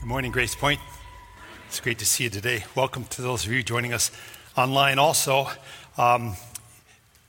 Good 0.00 0.08
morning, 0.08 0.32
Grace 0.32 0.54
Point. 0.54 0.80
It's 1.68 1.78
great 1.78 1.98
to 1.98 2.06
see 2.06 2.24
you 2.24 2.30
today. 2.30 2.64
Welcome 2.74 3.04
to 3.04 3.20
those 3.20 3.44
of 3.44 3.52
you 3.52 3.62
joining 3.62 3.92
us 3.92 4.10
online 4.56 4.98
also. 4.98 5.50
Um, 5.98 6.36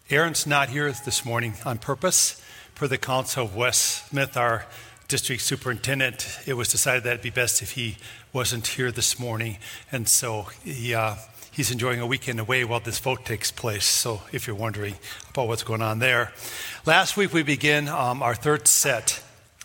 Aaron's 0.10 0.48
not 0.48 0.70
here 0.70 0.90
this 0.90 1.26
morning 1.26 1.56
on 1.66 1.80
purpose. 1.80 2.42
Per 2.76 2.88
the 2.88 2.98
counsel 2.98 3.44
of 3.44 3.58
Wes 3.58 4.06
Smith, 4.08 4.38
our 4.38 4.68
district 5.10 5.42
superintendent, 5.42 6.40
it 6.46 6.54
was 6.54 6.70
decided 6.70 7.04
that 7.04 7.10
it'd 7.10 7.22
be 7.22 7.30
best 7.30 7.62
if 7.62 7.72
he 7.72 7.98
wasn't 8.32 8.66
here 8.66 8.90
this 8.90 9.20
morning. 9.20 9.58
And 9.92 10.08
so 10.08 10.48
he, 10.64 10.96
uh, 10.96 11.16
he's 11.52 11.72
enjoying 11.72 12.00
a 12.00 12.08
weekend 12.08 12.40
away 12.40 12.64
while 12.64 12.80
this 12.80 13.00
vote 13.00 13.26
takes 13.26 13.52
place. 13.52 13.84
So 13.84 14.22
if 14.32 14.48
you're 14.48 14.56
wondering 14.56 14.96
about 15.32 15.50
what's 15.50 15.64
going 15.64 15.82
on 15.82 16.00
there. 16.00 16.32
Last 16.86 17.18
week 17.18 17.34
we 17.34 17.44
began 17.44 17.90
um, 17.90 18.24
our 18.24 18.34
third 18.34 18.66
set 18.66 19.22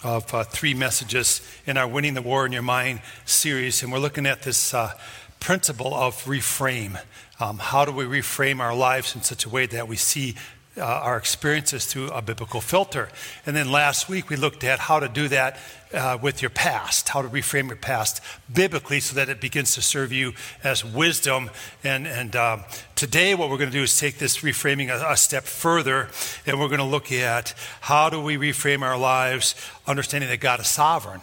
of 0.06 0.32
uh, 0.32 0.44
three 0.44 0.72
messages 0.72 1.40
in 1.66 1.76
our 1.76 1.88
Winning 1.88 2.14
the 2.14 2.22
War 2.22 2.46
in 2.46 2.52
Your 2.52 2.62
Mind 2.62 3.00
series, 3.24 3.82
and 3.82 3.90
we're 3.90 3.98
looking 3.98 4.24
at 4.24 4.42
this 4.42 4.72
uh, 4.72 4.92
principle 5.40 5.92
of 5.92 6.14
reframe. 6.24 7.00
Um, 7.40 7.58
how 7.58 7.84
do 7.84 7.90
we 7.90 8.04
reframe 8.04 8.60
our 8.60 8.74
lives 8.74 9.16
in 9.16 9.22
such 9.22 9.44
a 9.44 9.48
way 9.48 9.66
that 9.66 9.88
we 9.88 9.96
see 9.96 10.36
uh, 10.76 10.82
our 10.82 11.16
experiences 11.16 11.86
through 11.86 12.08
a 12.10 12.22
biblical 12.22 12.60
filter? 12.60 13.08
And 13.44 13.56
then 13.56 13.70
last 13.70 14.08
week 14.08 14.28
we 14.28 14.36
looked 14.36 14.64
at 14.64 14.78
how 14.78 15.00
to 15.00 15.08
do 15.08 15.28
that 15.28 15.58
uh, 15.92 16.18
with 16.20 16.42
your 16.42 16.50
past, 16.50 17.08
how 17.08 17.22
to 17.22 17.28
reframe 17.28 17.68
your 17.68 17.76
past 17.76 18.20
biblically 18.52 19.00
so 19.00 19.14
that 19.14 19.28
it 19.28 19.40
begins 19.40 19.74
to 19.74 19.82
serve 19.82 20.12
you 20.12 20.32
as 20.62 20.84
wisdom. 20.84 21.50
And, 21.84 22.06
and 22.06 22.34
um, 22.36 22.64
today, 22.94 23.34
what 23.34 23.50
we're 23.50 23.58
going 23.58 23.70
to 23.70 23.76
do 23.76 23.84
is 23.84 23.98
take 23.98 24.18
this 24.18 24.38
reframing 24.38 24.88
a, 24.88 25.12
a 25.12 25.16
step 25.16 25.44
further, 25.44 26.08
and 26.46 26.60
we're 26.60 26.68
going 26.68 26.78
to 26.78 26.84
look 26.84 27.12
at 27.12 27.54
how 27.80 28.10
do 28.10 28.20
we 28.20 28.36
reframe 28.36 28.82
our 28.82 28.98
lives, 28.98 29.54
understanding 29.86 30.30
that 30.30 30.40
God 30.40 30.60
is 30.60 30.66
sovereign 30.66 31.20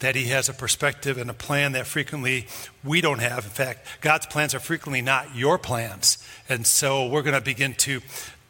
that 0.00 0.14
he 0.14 0.26
has 0.26 0.48
a 0.48 0.54
perspective 0.54 1.18
and 1.18 1.28
a 1.28 1.34
plan 1.34 1.72
that 1.72 1.86
frequently 1.86 2.46
we 2.84 3.00
don't 3.00 3.18
have. 3.18 3.44
In 3.44 3.50
fact, 3.50 3.86
God's 4.00 4.26
plans 4.26 4.54
are 4.54 4.60
frequently 4.60 5.02
not 5.02 5.34
your 5.34 5.58
plans. 5.58 6.18
And 6.48 6.66
so 6.66 7.08
we're 7.08 7.22
going 7.22 7.34
to 7.34 7.40
begin 7.40 7.74
to 7.74 8.00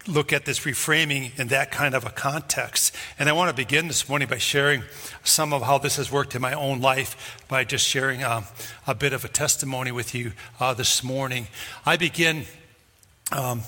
look 0.08 0.32
at 0.32 0.46
this 0.46 0.60
reframing 0.60 1.38
in 1.38 1.48
that 1.48 1.70
kind 1.70 1.94
of 1.94 2.04
a 2.06 2.10
context. 2.10 2.94
And 3.18 3.28
I 3.28 3.32
want 3.32 3.50
to 3.50 3.54
begin 3.54 3.88
this 3.88 4.08
morning 4.08 4.26
by 4.26 4.38
sharing 4.38 4.82
some 5.22 5.52
of 5.52 5.62
how 5.62 5.78
this 5.78 5.96
has 5.96 6.10
worked 6.10 6.34
in 6.34 6.40
my 6.40 6.54
own 6.54 6.80
life 6.80 7.36
by 7.46 7.64
just 7.64 7.86
sharing 7.86 8.24
um, 8.24 8.44
a 8.86 8.94
bit 8.94 9.12
of 9.12 9.24
a 9.24 9.28
testimony 9.28 9.92
with 9.92 10.14
you 10.14 10.32
uh, 10.58 10.72
this 10.74 11.04
morning. 11.04 11.46
I 11.84 11.96
begin. 11.96 12.44
Um, 13.30 13.62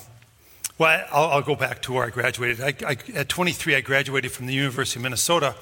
well, 0.79 1.05
I'll, 1.11 1.29
I'll, 1.29 1.41
go 1.43 1.55
back 1.55 1.83
to 1.83 1.93
where 1.93 2.05
I 2.05 2.09
graduated. 2.09 2.59
I, 2.59 2.73
I, 2.87 2.97
at 3.13 3.29
23, 3.29 3.75
I 3.75 3.81
graduated 3.81 4.31
from 4.31 4.47
the 4.47 4.53
University 4.53 4.97
of 4.97 5.03
Minnesota 5.03 5.55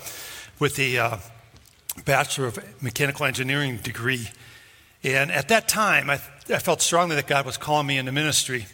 with 0.60 0.80
a 0.80 0.98
uh, 0.98 1.18
Bachelor 2.06 2.48
of 2.48 2.82
Mechanical 2.82 3.26
Engineering 3.26 3.78
degree. 3.78 4.30
And 5.04 5.30
at 5.30 5.50
that 5.50 5.68
time, 5.68 6.10
I, 6.10 6.22
I 6.50 6.60
felt 6.60 6.82
strongly 6.82 7.18
that 7.18 7.28
God 7.28 7.46
was 7.46 7.58
calling 7.58 7.88
me 7.88 7.98
into 7.98 8.14
ministry. 8.14 8.68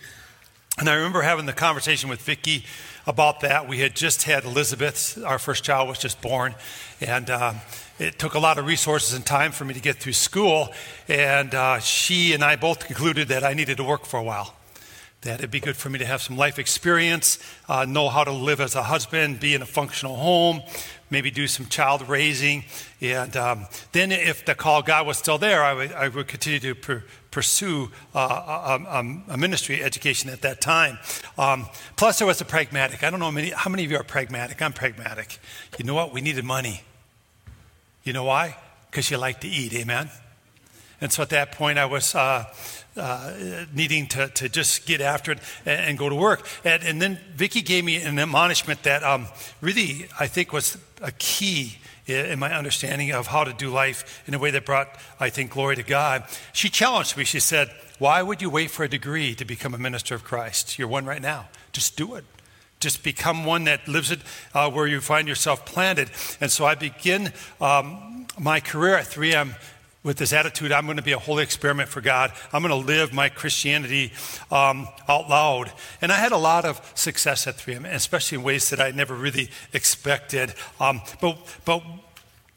And 0.77 0.89
I 0.89 0.95
remember 0.95 1.21
having 1.21 1.45
the 1.45 1.53
conversation 1.53 2.09
with 2.09 2.21
Vicki 2.21 2.65
about 3.07 3.39
that. 3.39 3.65
We 3.65 3.79
had 3.79 3.95
just 3.95 4.23
had 4.23 4.43
Elizabeth, 4.43 5.17
our 5.23 5.39
first 5.39 5.63
child 5.63 5.87
was 5.87 5.99
just 5.99 6.21
born, 6.21 6.53
and 6.99 7.29
uh, 7.29 7.53
it 7.97 8.19
took 8.19 8.33
a 8.33 8.39
lot 8.39 8.57
of 8.57 8.65
resources 8.65 9.13
and 9.13 9.25
time 9.25 9.53
for 9.53 9.63
me 9.63 9.73
to 9.73 9.79
get 9.79 10.01
through 10.01 10.13
school. 10.13 10.73
And 11.07 11.55
uh, 11.55 11.79
she 11.79 12.33
and 12.33 12.43
I 12.43 12.57
both 12.57 12.87
concluded 12.87 13.29
that 13.29 13.45
I 13.45 13.53
needed 13.53 13.77
to 13.77 13.85
work 13.85 14.05
for 14.05 14.19
a 14.19 14.23
while. 14.23 14.53
That 15.21 15.39
it'd 15.39 15.49
be 15.49 15.61
good 15.61 15.77
for 15.77 15.89
me 15.89 15.97
to 15.99 16.05
have 16.05 16.21
some 16.21 16.35
life 16.35 16.59
experience, 16.59 17.39
uh, 17.69 17.85
know 17.85 18.09
how 18.09 18.25
to 18.25 18.33
live 18.33 18.59
as 18.59 18.75
a 18.75 18.83
husband, 18.83 19.39
be 19.39 19.53
in 19.53 19.61
a 19.61 19.65
functional 19.65 20.17
home, 20.17 20.61
maybe 21.09 21.31
do 21.31 21.47
some 21.47 21.67
child 21.67 22.07
raising. 22.07 22.63
And 23.01 23.35
um, 23.37 23.67
then, 23.91 24.11
if 24.11 24.45
the 24.45 24.55
call 24.55 24.81
God 24.81 25.05
was 25.05 25.17
still 25.17 25.37
there, 25.37 25.63
I 25.63 25.73
would, 25.73 25.91
I 25.91 26.07
would 26.07 26.27
continue 26.27 26.59
to 26.59 26.75
pr- 26.75 27.05
pursue 27.31 27.91
uh, 28.13 28.19
a, 28.19 28.83
a, 28.83 29.33
a, 29.33 29.37
ministry 29.37 29.83
education 29.83 30.29
at 30.29 30.41
that 30.41 30.61
time. 30.61 30.97
Um, 31.37 31.67
plus, 31.95 32.19
there 32.19 32.27
was 32.27 32.41
a 32.41 32.45
pragmatic. 32.45 33.03
I 33.03 33.09
don't 33.09 33.19
know 33.19 33.31
many, 33.31 33.49
how 33.49 33.69
many 33.69 33.85
of 33.85 33.91
you 33.91 33.97
are 33.97 34.03
pragmatic. 34.03 34.61
I'm 34.61 34.73
pragmatic. 34.73 35.39
You 35.77 35.85
know 35.85 35.93
what? 35.93 36.13
We 36.13 36.21
needed 36.21 36.45
money. 36.45 36.81
You 38.03 38.13
know 38.13 38.23
why? 38.23 38.57
Because 38.89 39.11
you 39.11 39.17
like 39.17 39.41
to 39.41 39.47
eat. 39.47 39.73
Amen. 39.73 40.09
And 41.01 41.11
so 41.11 41.23
at 41.23 41.29
that 41.29 41.51
point, 41.51 41.77
I 41.77 41.85
was 41.85 42.15
uh, 42.15 42.45
uh, 42.97 43.33
needing 43.73 44.07
to, 44.07 44.29
to 44.29 44.49
just 44.49 44.85
get 44.85 45.01
after 45.01 45.33
it 45.33 45.39
and, 45.65 45.81
and 45.81 45.97
go 45.97 46.09
to 46.09 46.15
work. 46.15 46.47
And, 46.63 46.83
and, 46.83 47.01
then 47.01 47.19
Vicki 47.35 47.61
gave 47.61 47.83
me 47.83 48.01
an 48.01 48.17
admonishment 48.17 48.83
that 48.83 49.03
um, 49.03 49.27
really 49.61 50.07
I 50.19 50.27
think 50.27 50.53
was 50.53 50.77
a 51.01 51.11
key 51.11 51.77
in 52.07 52.39
my 52.39 52.53
understanding 52.53 53.11
of 53.11 53.27
how 53.27 53.43
to 53.43 53.53
do 53.53 53.69
life 53.69 54.23
in 54.27 54.33
a 54.33 54.39
way 54.39 54.51
that 54.51 54.65
brought, 54.65 54.87
I 55.19 55.29
think, 55.29 55.51
glory 55.51 55.75
to 55.75 55.83
God. 55.83 56.23
She 56.53 56.69
challenged 56.69 57.17
me. 57.17 57.23
She 57.23 57.39
said, 57.39 57.71
Why 57.97 58.21
would 58.21 58.41
you 58.41 58.49
wait 58.49 58.71
for 58.71 58.83
a 58.83 58.89
degree 58.89 59.33
to 59.35 59.45
become 59.45 59.73
a 59.73 59.77
minister 59.79 60.15
of 60.15 60.23
Christ? 60.23 60.77
You're 60.77 60.87
one 60.87 61.05
right 61.05 61.21
now. 61.21 61.49
Just 61.71 61.97
do 61.97 62.15
it. 62.15 62.23
Just 62.79 63.03
become 63.03 63.45
one 63.45 63.63
that 63.63 63.87
lives 63.87 64.11
it 64.11 64.19
uh, 64.53 64.69
where 64.69 64.85
you 64.85 65.01
find 65.01 65.27
yourself 65.27 65.65
planted. 65.65 66.11
And 66.39 66.51
so 66.51 66.65
I 66.65 66.75
begin 66.75 67.33
um, 67.59 68.27
my 68.39 68.59
career 68.59 68.95
at 68.95 69.05
3M 69.05 69.55
with 70.05 70.17
this 70.17 70.31
attitude 70.31 70.71
I'm 70.71 70.85
going 70.85 70.97
to 70.97 71.03
be 71.03 71.13
a 71.13 71.19
holy 71.19 71.43
experiment 71.43 71.89
for 71.89 71.99
God. 71.99 72.31
I'm 72.53 72.61
going 72.61 72.79
to 72.79 72.87
live 72.87 73.11
my 73.11 73.27
Christianity 73.27 74.13
um, 74.51 74.87
out 75.09 75.27
loud. 75.27 75.73
And 75.99 76.11
I 76.11 76.15
had 76.15 76.31
a 76.31 76.37
lot 76.37 76.63
of 76.63 76.79
success 76.93 77.47
at 77.47 77.57
3M, 77.57 77.91
especially 77.91 78.37
in 78.37 78.43
ways 78.43 78.69
that 78.69 78.79
I 78.79 78.91
never 78.91 79.15
really 79.15 79.49
expected. 79.73 80.53
Um, 80.79 81.01
but, 81.19 81.37
but 81.65 81.83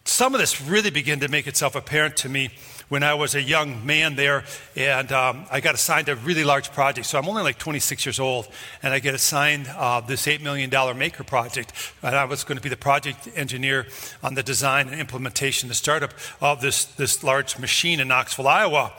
some 0.04 0.34
of 0.34 0.40
this 0.40 0.60
really 0.60 0.90
began 0.90 1.20
to 1.20 1.28
make 1.28 1.46
itself 1.46 1.74
apparent 1.74 2.18
to 2.18 2.28
me 2.28 2.50
when 2.88 3.02
I 3.02 3.14
was 3.14 3.34
a 3.34 3.42
young 3.42 3.84
man 3.84 4.16
there, 4.16 4.44
and 4.74 5.12
um, 5.12 5.44
I 5.50 5.60
got 5.60 5.74
assigned 5.74 6.08
a 6.08 6.16
really 6.16 6.44
large 6.44 6.72
project. 6.72 7.06
So 7.06 7.18
I'm 7.18 7.28
only 7.28 7.42
like 7.42 7.58
26 7.58 8.06
years 8.06 8.18
old, 8.18 8.48
and 8.82 8.94
I 8.94 8.98
get 8.98 9.14
assigned 9.14 9.68
uh, 9.68 10.00
this 10.00 10.26
$8 10.26 10.40
million 10.40 10.70
maker 10.98 11.24
project. 11.24 11.72
And 12.02 12.16
I 12.16 12.24
was 12.24 12.44
going 12.44 12.56
to 12.56 12.62
be 12.62 12.68
the 12.68 12.76
project 12.76 13.28
engineer 13.34 13.86
on 14.22 14.34
the 14.34 14.42
design 14.42 14.88
and 14.88 14.98
implementation, 14.98 15.68
the 15.68 15.74
startup 15.74 16.14
of 16.40 16.60
this, 16.60 16.84
this 16.84 17.22
large 17.22 17.58
machine 17.58 18.00
in 18.00 18.08
Knoxville, 18.08 18.48
Iowa. 18.48 18.92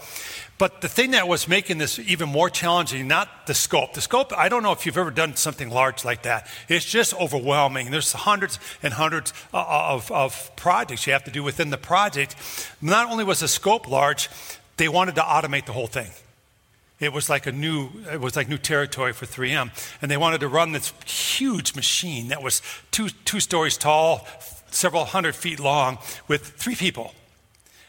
But 0.60 0.82
the 0.82 0.90
thing 0.90 1.12
that 1.12 1.26
was 1.26 1.48
making 1.48 1.78
this 1.78 1.98
even 2.00 2.28
more 2.28 2.50
challenging, 2.50 3.08
not 3.08 3.48
the 3.48 3.54
scope. 3.54 3.94
The 3.94 4.02
scope, 4.02 4.34
I 4.38 4.50
don't 4.50 4.62
know 4.62 4.74
if 4.74 4.86
you've 4.86 4.98
ever 4.98 5.10
done 5.10 5.38
something 5.38 5.70
large 5.70 6.04
like 6.04 6.24
that. 6.24 6.48
It's 6.68 6.84
just 6.84 7.14
overwhelming. 7.16 7.92
There's 7.92 8.12
hundreds 8.12 8.60
and 8.84 8.94
hundreds 8.94 9.34
uh, 9.54 9.66
of, 9.66 10.12
of 10.12 10.54
projects 10.58 11.08
you 11.08 11.14
have 11.14 11.24
to 11.24 11.32
do 11.32 11.44
within 11.44 11.70
the 11.70 11.78
project. 11.78 12.36
Not 12.82 13.10
only 13.10 13.24
was 13.24 13.40
the 13.40 13.48
scope 13.48 13.88
large, 13.88 14.30
they 14.76 14.90
wanted 14.90 15.16
to 15.16 15.22
automate 15.22 15.66
the 15.66 15.72
whole 15.72 15.88
thing. 15.88 16.12
It 17.00 17.14
was 17.14 17.30
like 17.30 17.48
a 17.48 17.54
new, 17.54 17.90
it 18.12 18.20
was 18.20 18.36
like 18.36 18.50
new 18.50 18.58
territory 18.58 19.14
for 19.14 19.26
3M. 19.26 19.72
And 20.02 20.12
they 20.12 20.18
wanted 20.18 20.42
to 20.42 20.50
run 20.50 20.74
this 20.74 20.92
huge 21.06 21.74
machine 21.74 22.28
that 22.28 22.44
was 22.44 22.62
two, 22.92 23.08
two 23.24 23.40
stories 23.40 23.78
tall, 23.78 24.28
several 24.72 25.06
hundred 25.06 25.36
feet 25.36 25.62
long, 25.62 26.00
with 26.28 26.46
three 26.46 26.76
people. 26.76 27.14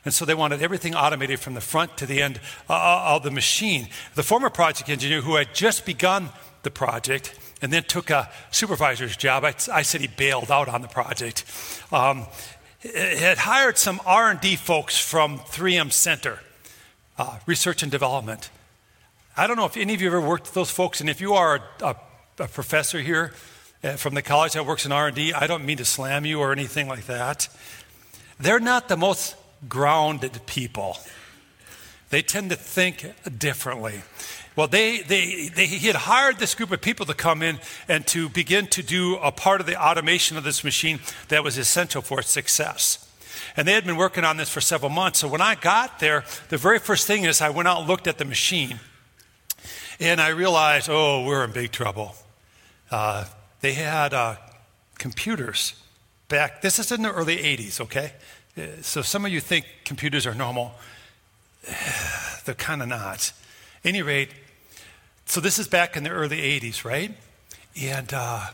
And 0.05 0.15
so 0.15 0.25
they 0.25 0.35
wanted 0.35 0.63
everything 0.63 0.95
automated 0.95 1.41
from 1.41 1.55
the 1.55 1.61
front 1.61 1.97
to 1.99 2.07
the 2.07 2.23
end 2.23 2.41
uh, 2.69 2.75
uh, 2.75 3.17
of 3.17 3.23
the 3.23 3.31
machine. 3.31 3.89
The 4.15 4.23
former 4.23 4.51
project 4.51 4.89
engineer 4.89 5.21
who 5.21 5.37
had 5.37 5.55
just 5.55 5.85
begun 5.85 6.31
the 6.63 6.71
project 6.71 7.39
and 7.63 7.73
then 7.73 7.85
took 7.85 8.11
a 8.11 8.31
supervisor's 8.51 9.17
job, 9.17 9.45
I, 9.45 9.55
I 9.73 9.83
said 9.83 10.01
he 10.01 10.07
bailed 10.09 10.51
out 10.51 10.69
on 10.69 10.81
the 10.83 10.89
project, 10.89 11.45
um, 11.93 12.27
had 12.83 13.39
hired 13.39 13.77
some 13.77 14.01
R&D 14.07 14.57
folks 14.57 14.99
from 14.99 15.39
3M 15.41 15.93
Center, 15.93 16.41
uh, 17.19 17.39
research 17.45 17.83
and 17.83 17.93
development. 17.93 18.51
I 19.37 19.47
don't 19.47 19.57
know 19.57 19.67
if 19.67 19.77
any 19.77 19.93
of 19.95 20.01
you 20.01 20.09
ever 20.09 20.21
worked 20.21 20.45
with 20.45 20.55
those 20.55 20.71
folks, 20.71 21.01
and 21.01 21.11
if 21.11 21.21
you 21.21 21.35
are 21.35 21.57
a, 21.57 21.85
a, 21.85 21.97
a 22.39 22.49
professor 22.49 23.01
here 23.01 23.35
uh, 23.85 23.93
from 23.93 24.15
the 24.15 24.23
college 24.23 24.55
that 24.55 24.65
works 24.65 24.87
in 24.87 24.93
R&D, 24.93 25.35
I 25.35 25.47
don't 25.47 25.67
mean 25.67 25.77
to 25.77 25.85
slam 25.85 26.25
you 26.25 26.41
or 26.41 26.53
anything 26.53 26.89
like 26.89 27.07
that. 27.07 27.49
They're 28.39 28.61
not 28.61 28.89
the 28.89 28.97
most 28.97 29.37
grounded 29.69 30.41
people. 30.47 30.97
They 32.11 32.23
tend 32.23 32.51
to 32.51 32.57
think 32.57 33.15
differently. 33.39 34.03
Well, 34.57 34.67
they, 34.67 35.01
they, 35.01 35.49
they, 35.49 35.67
he 35.67 35.87
had 35.87 35.97
hired 35.97 36.39
this 36.39 36.55
group 36.55 36.73
of 36.73 36.81
people 36.81 37.07
to 37.07 37.15
come 37.15 37.41
in 37.43 37.61
and 37.89 38.07
to 38.09 38.29
begin 38.29 38.67
to 38.69 38.83
do 38.83 39.17
a 39.17 39.31
part 39.31 39.61
of 39.61 39.67
the 39.67 39.81
automation 39.81 40.37
of 40.37 40.45
this 40.45 40.65
machine 40.65 40.99
that 41.29 41.45
was 41.45 41.57
essential 41.57 42.03
for 42.03 42.21
its 42.21 42.31
success. 42.31 43.07
And 43.57 43.67
they 43.67 43.73
had 43.73 43.87
been 43.87 43.97
working 43.97 44.25
on 44.25 44.37
this 44.37 44.51
for 44.51 44.61
several 44.61 44.91
months. 44.91 45.21
So 45.21 45.29
when 45.29 45.41
I 45.41 45.55
got 45.55 46.01
there, 46.01 46.25
the 46.49 46.57
very 46.57 46.79
first 46.79 47.07
thing 47.07 47.25
is 47.25 47.41
I 47.41 47.51
went 47.51 47.69
out 47.69 47.79
and 47.79 47.89
looked 47.89 48.07
at 48.07 48.19
the 48.19 48.25
machine. 48.25 48.81
And 50.01 50.21
I 50.21 50.29
realized, 50.29 50.89
oh, 50.91 51.25
we're 51.25 51.45
in 51.45 51.53
big 51.53 51.71
trouble. 51.71 52.15
Uh, 52.91 53.27
they 53.61 53.75
had 53.75 54.13
uh, 54.13 54.37
computers 54.99 55.75
back, 56.29 56.63
this 56.63 56.79
is 56.79 56.91
in 56.91 57.03
the 57.03 57.13
early 57.13 57.37
80s, 57.37 57.81
okay? 57.81 58.13
So 58.83 59.03
some 59.03 59.25
of 59.25 59.33
you 59.33 59.41
think 59.41 59.67
computers 59.85 60.27
are 60.27 60.35
normal. 60.35 60.73
They're 62.45 62.55
kind 62.55 62.83
of 62.83 62.89
not. 62.89 63.33
Any 63.85 64.03
rate, 64.03 64.31
so 65.27 65.41
this 65.41 65.59
is 65.59 65.69
back 65.69 65.97
in 65.97 66.03
the 66.03 66.11
early 66.11 66.39
80s, 66.39 66.85
right? 66.85 67.15
And 67.81 68.13
uh, 68.13 68.49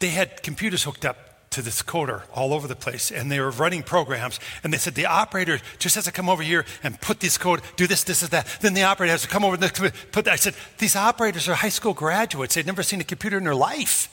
they 0.00 0.08
had 0.08 0.42
computers 0.42 0.82
hooked 0.82 1.04
up 1.04 1.50
to 1.50 1.62
this 1.62 1.80
coater 1.80 2.24
all 2.34 2.52
over 2.52 2.68
the 2.68 2.76
place, 2.76 3.10
and 3.10 3.30
they 3.30 3.40
were 3.40 3.50
running 3.50 3.82
programs. 3.82 4.40
And 4.62 4.72
they 4.72 4.78
said 4.78 4.94
the 4.94 5.06
operator 5.06 5.58
just 5.78 5.94
has 5.94 6.04
to 6.04 6.12
come 6.12 6.28
over 6.28 6.42
here 6.42 6.66
and 6.82 7.00
put 7.00 7.20
this 7.20 7.38
code, 7.38 7.62
do 7.76 7.86
this, 7.86 8.02
this, 8.04 8.22
is 8.22 8.30
that. 8.30 8.46
Then 8.60 8.74
the 8.74 8.82
operator 8.82 9.12
has 9.12 9.22
to 9.22 9.28
come 9.28 9.44
over 9.44 9.54
and 9.54 9.72
put 10.12 10.24
that. 10.24 10.32
I 10.32 10.36
said 10.36 10.54
these 10.78 10.96
operators 10.96 11.48
are 11.48 11.54
high 11.54 11.70
school 11.70 11.94
graduates. 11.94 12.56
They've 12.56 12.66
never 12.66 12.82
seen 12.82 13.00
a 13.00 13.04
computer 13.04 13.38
in 13.38 13.44
their 13.44 13.54
life. 13.54 14.12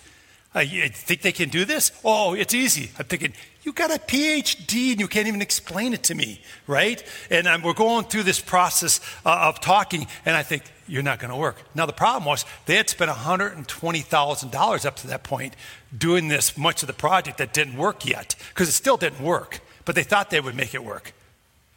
I 0.56 0.66
think 0.89 1.22
they 1.22 1.31
can 1.31 1.50
do 1.50 1.66
this? 1.66 1.92
Oh, 2.06 2.34
it's 2.34 2.54
easy. 2.54 2.92
I'm 3.00 3.06
thinking, 3.06 3.34
you 3.63 3.74
got 3.74 3.92
a 3.92 4.00
PhD 4.00 4.92
and 4.92 5.00
you 5.00 5.07
can't 5.07 5.27
even 5.27 5.42
explain 5.42 5.94
it 5.94 6.04
to 6.04 6.15
me, 6.15 6.42
right? 6.68 7.04
And 7.30 7.48
um, 7.48 7.62
we're 7.62 7.74
going 7.74 8.06
through 8.06 8.24
this 8.24 8.39
process 8.39 9.00
uh, 9.25 9.50
of 9.50 9.60
talking, 9.62 10.07
and 10.25 10.36
I 10.36 10.44
think, 10.44 10.63
you're 10.88 11.04
not 11.04 11.19
going 11.19 11.31
to 11.31 11.38
work. 11.38 11.56
Now, 11.74 11.86
the 11.86 11.94
problem 11.94 12.25
was 12.25 12.45
they 12.65 12.75
had 12.75 12.89
spent 12.89 13.10
$120,000 13.10 14.86
up 14.86 14.95
to 14.98 15.07
that 15.07 15.24
point 15.24 15.56
doing 15.98 16.27
this 16.27 16.57
much 16.57 16.83
of 16.83 16.88
the 16.88 16.94
project 16.94 17.38
that 17.38 17.54
didn't 17.54 17.77
work 17.77 18.06
yet, 18.06 18.36
because 18.50 18.68
it 18.68 18.74
still 18.74 18.98
didn't 18.98 19.21
work, 19.21 19.62
but 19.86 19.95
they 19.95 20.04
thought 20.04 20.30
they 20.30 20.42
would 20.42 20.56
make 20.56 20.74
it 20.74 20.83
work. 20.83 21.13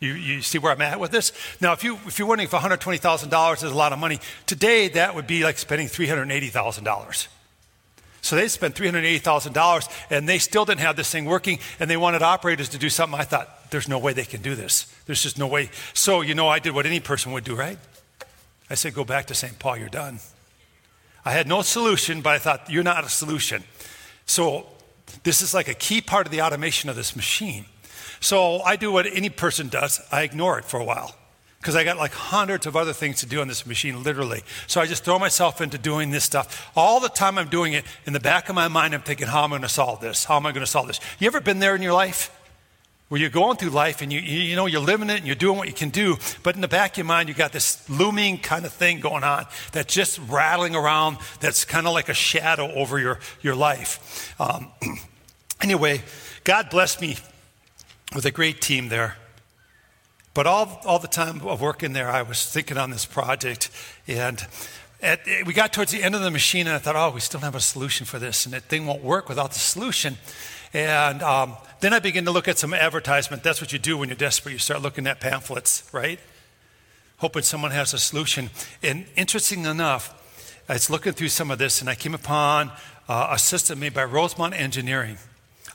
You, 0.01 0.13
you 0.13 0.43
see 0.43 0.59
where 0.59 0.73
I'm 0.73 0.83
at 0.83 1.01
with 1.01 1.11
this? 1.11 1.33
Now, 1.61 1.73
if, 1.73 1.83
you, 1.83 1.99
if 2.07 2.19
you're 2.19 2.29
wondering 2.29 2.49
if 2.49 2.53
$120,000 2.53 3.55
is 3.55 3.63
a 3.63 3.75
lot 3.75 3.93
of 3.93 3.99
money, 3.99 4.21
today 4.45 4.89
that 4.89 5.15
would 5.15 5.27
be 5.27 5.45
like 5.45 5.57
spending 5.57 5.87
$380,000. 5.87 7.29
So 8.27 8.35
they 8.35 8.49
spent 8.49 8.75
$380,000 8.75 9.89
and 10.11 10.29
they 10.29 10.39
still 10.39 10.65
didn't 10.65 10.81
have 10.81 10.97
this 10.97 11.09
thing 11.13 11.27
working 11.27 11.61
and 11.79 11.89
they 11.89 11.97
wanted 11.97 12.23
operators 12.23 12.69
to 12.71 12.79
do 12.79 12.91
something. 12.91 13.21
I 13.21 13.23
thought, 13.23 13.71
there's 13.71 13.89
no 13.89 14.01
way 14.01 14.15
they 14.15 14.25
can 14.25 14.43
do 14.43 14.57
this. 14.57 14.93
There's 15.07 15.23
just 15.23 15.39
no 15.39 15.47
way. 15.47 15.71
So, 15.95 16.23
you 16.23 16.35
know, 16.35 16.49
I 16.49 16.59
did 16.59 16.75
what 16.75 16.87
any 16.87 16.99
person 16.99 17.31
would 17.31 17.45
do, 17.45 17.55
right? 17.55 17.79
I 18.69 18.75
said, 18.75 18.95
go 18.95 19.05
back 19.05 19.27
to 19.27 19.35
St. 19.35 19.57
Paul, 19.61 19.77
you're 19.77 19.89
done. 19.89 20.19
I 21.25 21.31
had 21.31 21.47
no 21.47 21.63
solution, 21.63 22.21
but 22.21 22.31
I 22.31 22.39
thought, 22.39 22.69
you're 22.69 22.83
not 22.83 23.05
a 23.05 23.09
solution. 23.09 23.63
So 24.27 24.67
this 25.23 25.41
is 25.41 25.55
like 25.55 25.69
a 25.69 25.75
key 25.75 26.01
part 26.01 26.27
of 26.27 26.33
the 26.33 26.43
automation 26.43 26.91
of 26.91 26.97
this 26.97 27.15
machine. 27.15 27.67
So 28.19 28.61
I 28.63 28.75
do 28.75 28.91
what 28.91 29.07
any 29.07 29.29
person 29.29 29.69
does 29.69 30.01
I 30.11 30.23
ignore 30.23 30.59
it 30.59 30.65
for 30.65 30.81
a 30.81 30.85
while 30.85 31.15
because 31.67 31.75
I 31.75 31.83
got 31.83 31.97
like 31.97 32.13
hundreds 32.13 32.65
of 32.67 32.77
other 32.77 32.93
things 32.93 33.19
to 33.23 33.27
do 33.27 33.41
on 33.41 33.49
this 33.49 33.67
machine, 33.67 34.01
literally. 34.05 34.45
So 34.69 34.81
I 34.81 34.87
just 34.87 35.03
throw 35.03 35.19
myself 35.19 35.61
into 35.61 35.79
doing 35.79 36.13
this 36.13 36.23
stuff. 36.23 36.71
All 36.77 37.01
the 37.01 37.09
time 37.09 37.39
I'm 37.39 37.49
doing 37.49 37.73
it, 37.73 37.85
in 38.07 38.13
the 38.13 38.21
back 38.21 38.49
of 38.49 38.55
my 38.55 38.69
mind, 38.69 38.95
I'm 38.95 39.03
thinking, 39.03 39.27
how 39.27 39.43
am 39.43 39.53
I 39.53 39.57
going 39.57 39.63
to 39.63 39.69
solve 39.69 40.01
this? 40.01 40.23
How 40.23 40.37
am 40.37 40.47
I 40.47 40.53
going 40.53 40.65
to 40.65 40.71
solve 40.71 40.87
this? 40.87 41.01
You 41.19 41.27
ever 41.27 41.41
been 41.41 41.59
there 41.59 41.75
in 41.75 41.83
your 41.83 41.93
life? 41.93 42.31
Where 43.09 43.21
you're 43.21 43.31
going 43.31 43.57
through 43.57 43.71
life 43.71 44.01
and 44.01 44.13
you, 44.13 44.21
you 44.21 44.55
know 44.55 44.67
you're 44.67 44.81
living 44.81 45.11
it 45.11 45.17
and 45.17 45.27
you're 45.27 45.35
doing 45.35 45.59
what 45.59 45.67
you 45.67 45.75
can 45.75 45.91
do, 45.91 46.19
but 46.45 46.55
in 46.55 46.61
the 46.61 46.69
back 46.69 46.93
of 46.93 46.99
your 46.99 47.07
mind 47.07 47.29
you 47.29 47.35
got 47.35 47.53
this 47.53 47.89
looming 47.91 48.39
kind 48.39 48.65
of 48.65 48.73
thing 48.73 49.01
going 49.01 49.25
on 49.25 49.47
that's 49.73 49.93
just 49.93 50.21
rattling 50.29 50.77
around. 50.77 51.19
That's 51.41 51.65
kind 51.65 51.89
of 51.89 51.95
like 51.95 52.09
a 52.09 52.15
shadow 52.15 52.73
over 52.73 52.99
your 52.99 53.19
your 53.43 53.57
life. 53.57 54.35
Um, 54.41 54.71
anyway, 55.61 56.03
God 56.45 56.71
blessed 56.71 57.01
me 57.01 57.17
with 58.15 58.25
a 58.25 58.33
great 58.33 58.61
team 58.61 58.89
there. 58.89 59.17
But 60.37 60.47
all, 60.47 60.83
all 60.85 60.99
the 60.99 61.09
time 61.09 61.41
of 61.41 61.63
working 61.63 61.95
there, 61.95 62.11
I 62.11 62.21
was 62.21 62.45
thinking 62.45 62.77
on 62.77 62.91
this 62.91 63.07
project. 63.07 63.71
And 64.07 64.47
at, 65.01 65.21
we 65.47 65.55
got 65.55 65.73
towards 65.73 65.93
the 65.93 66.03
end 66.03 66.15
of 66.15 66.21
the 66.21 66.31
machine, 66.31 66.67
and 66.67 66.77
I 66.77 66.79
thought, 66.79 66.95
oh, 66.95 67.11
we 67.15 67.21
still 67.21 67.41
have 67.41 67.55
a 67.55 67.61
solution 67.61 68.05
for 68.05 68.19
this. 68.19 68.45
And 68.45 68.53
that 68.53 68.65
thing 68.65 68.85
won't 68.85 69.03
work 69.03 69.31
without 69.31 69.53
the 69.53 69.59
solution. 69.59 70.19
And 70.75 71.23
um, 71.23 71.57
then 71.81 71.95
I 71.95 72.01
began 72.01 72.27
to 72.27 72.33
look 72.33 72.49
at 72.49 72.59
some 72.59 72.75
advertisement. 72.75 73.45
That's 73.45 73.63
what 73.63 73.73
you 73.73 73.79
do 73.79 73.97
when 73.97 74.11
you're 74.11 74.17
desperate. 74.17 74.53
You 74.53 74.59
start 74.59 74.83
looking 74.83 75.07
at 75.07 75.21
pamphlets, 75.21 75.89
right? 75.91 76.21
Hoping 77.17 77.41
someone 77.41 77.71
has 77.71 77.95
a 77.95 77.99
solution. 77.99 78.51
And 78.83 79.07
interesting 79.17 79.65
enough, 79.65 80.13
I 80.69 80.75
was 80.75 80.91
looking 80.91 81.15
through 81.15 81.31
some 81.31 81.51
of 81.51 81.57
this, 81.57 81.81
and 81.81 81.89
I 81.89 81.95
came 81.95 82.15
upon 82.15 82.73
uh, 83.09 83.29
a 83.31 83.39
system 83.39 83.81
made 83.81 83.95
by 83.95 84.05
Rosemount 84.05 84.53
Engineering. 84.53 85.17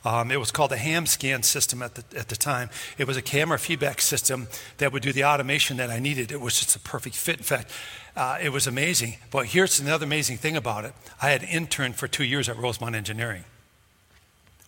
Um, 0.03 0.31
it 0.31 0.39
was 0.39 0.51
called 0.51 0.71
the 0.71 0.77
ham 0.77 1.06
scan 1.06 1.44
system 1.44 1.81
at 1.83 1.95
the, 1.95 2.18
at 2.18 2.30
the 2.30 2.36
time. 2.36 2.69
It 2.98 3.06
was 3.06 3.18
a 3.18 3.21
camera 3.21 3.59
feedback 3.59 4.01
system 4.01 4.48
that 4.77 4.92
would 4.92 5.03
do 5.03 5.13
the 5.13 5.24
automation 5.25 5.77
that 5.77 5.92
I 5.92 6.00
needed. 6.00 6.31
It 6.31 6.42
was 6.42 6.59
just 6.59 6.75
a 6.75 6.80
perfect 6.80 7.15
fit. 7.15 7.38
In 7.38 7.44
fact, 7.44 7.71
uh, 8.15 8.39
it 8.42 8.50
was 8.50 8.65
amazing. 8.65 9.18
But 9.30 9.48
here's 9.48 9.80
another 9.80 10.06
amazing 10.06 10.38
thing 10.38 10.57
about 10.57 10.86
it 10.86 10.94
I 11.21 11.30
had 11.30 11.44
interned 11.44 11.98
for 11.98 12.07
two 12.07 12.24
years 12.24 12.50
at 12.50 12.57
Rosemount 12.57 12.95
Engineering. 12.95 13.44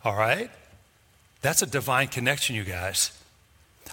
All 0.05 0.15
right? 0.15 0.51
That's 1.41 1.61
a 1.61 1.65
divine 1.65 2.09
connection, 2.09 2.55
you 2.55 2.63
guys. 2.63 3.11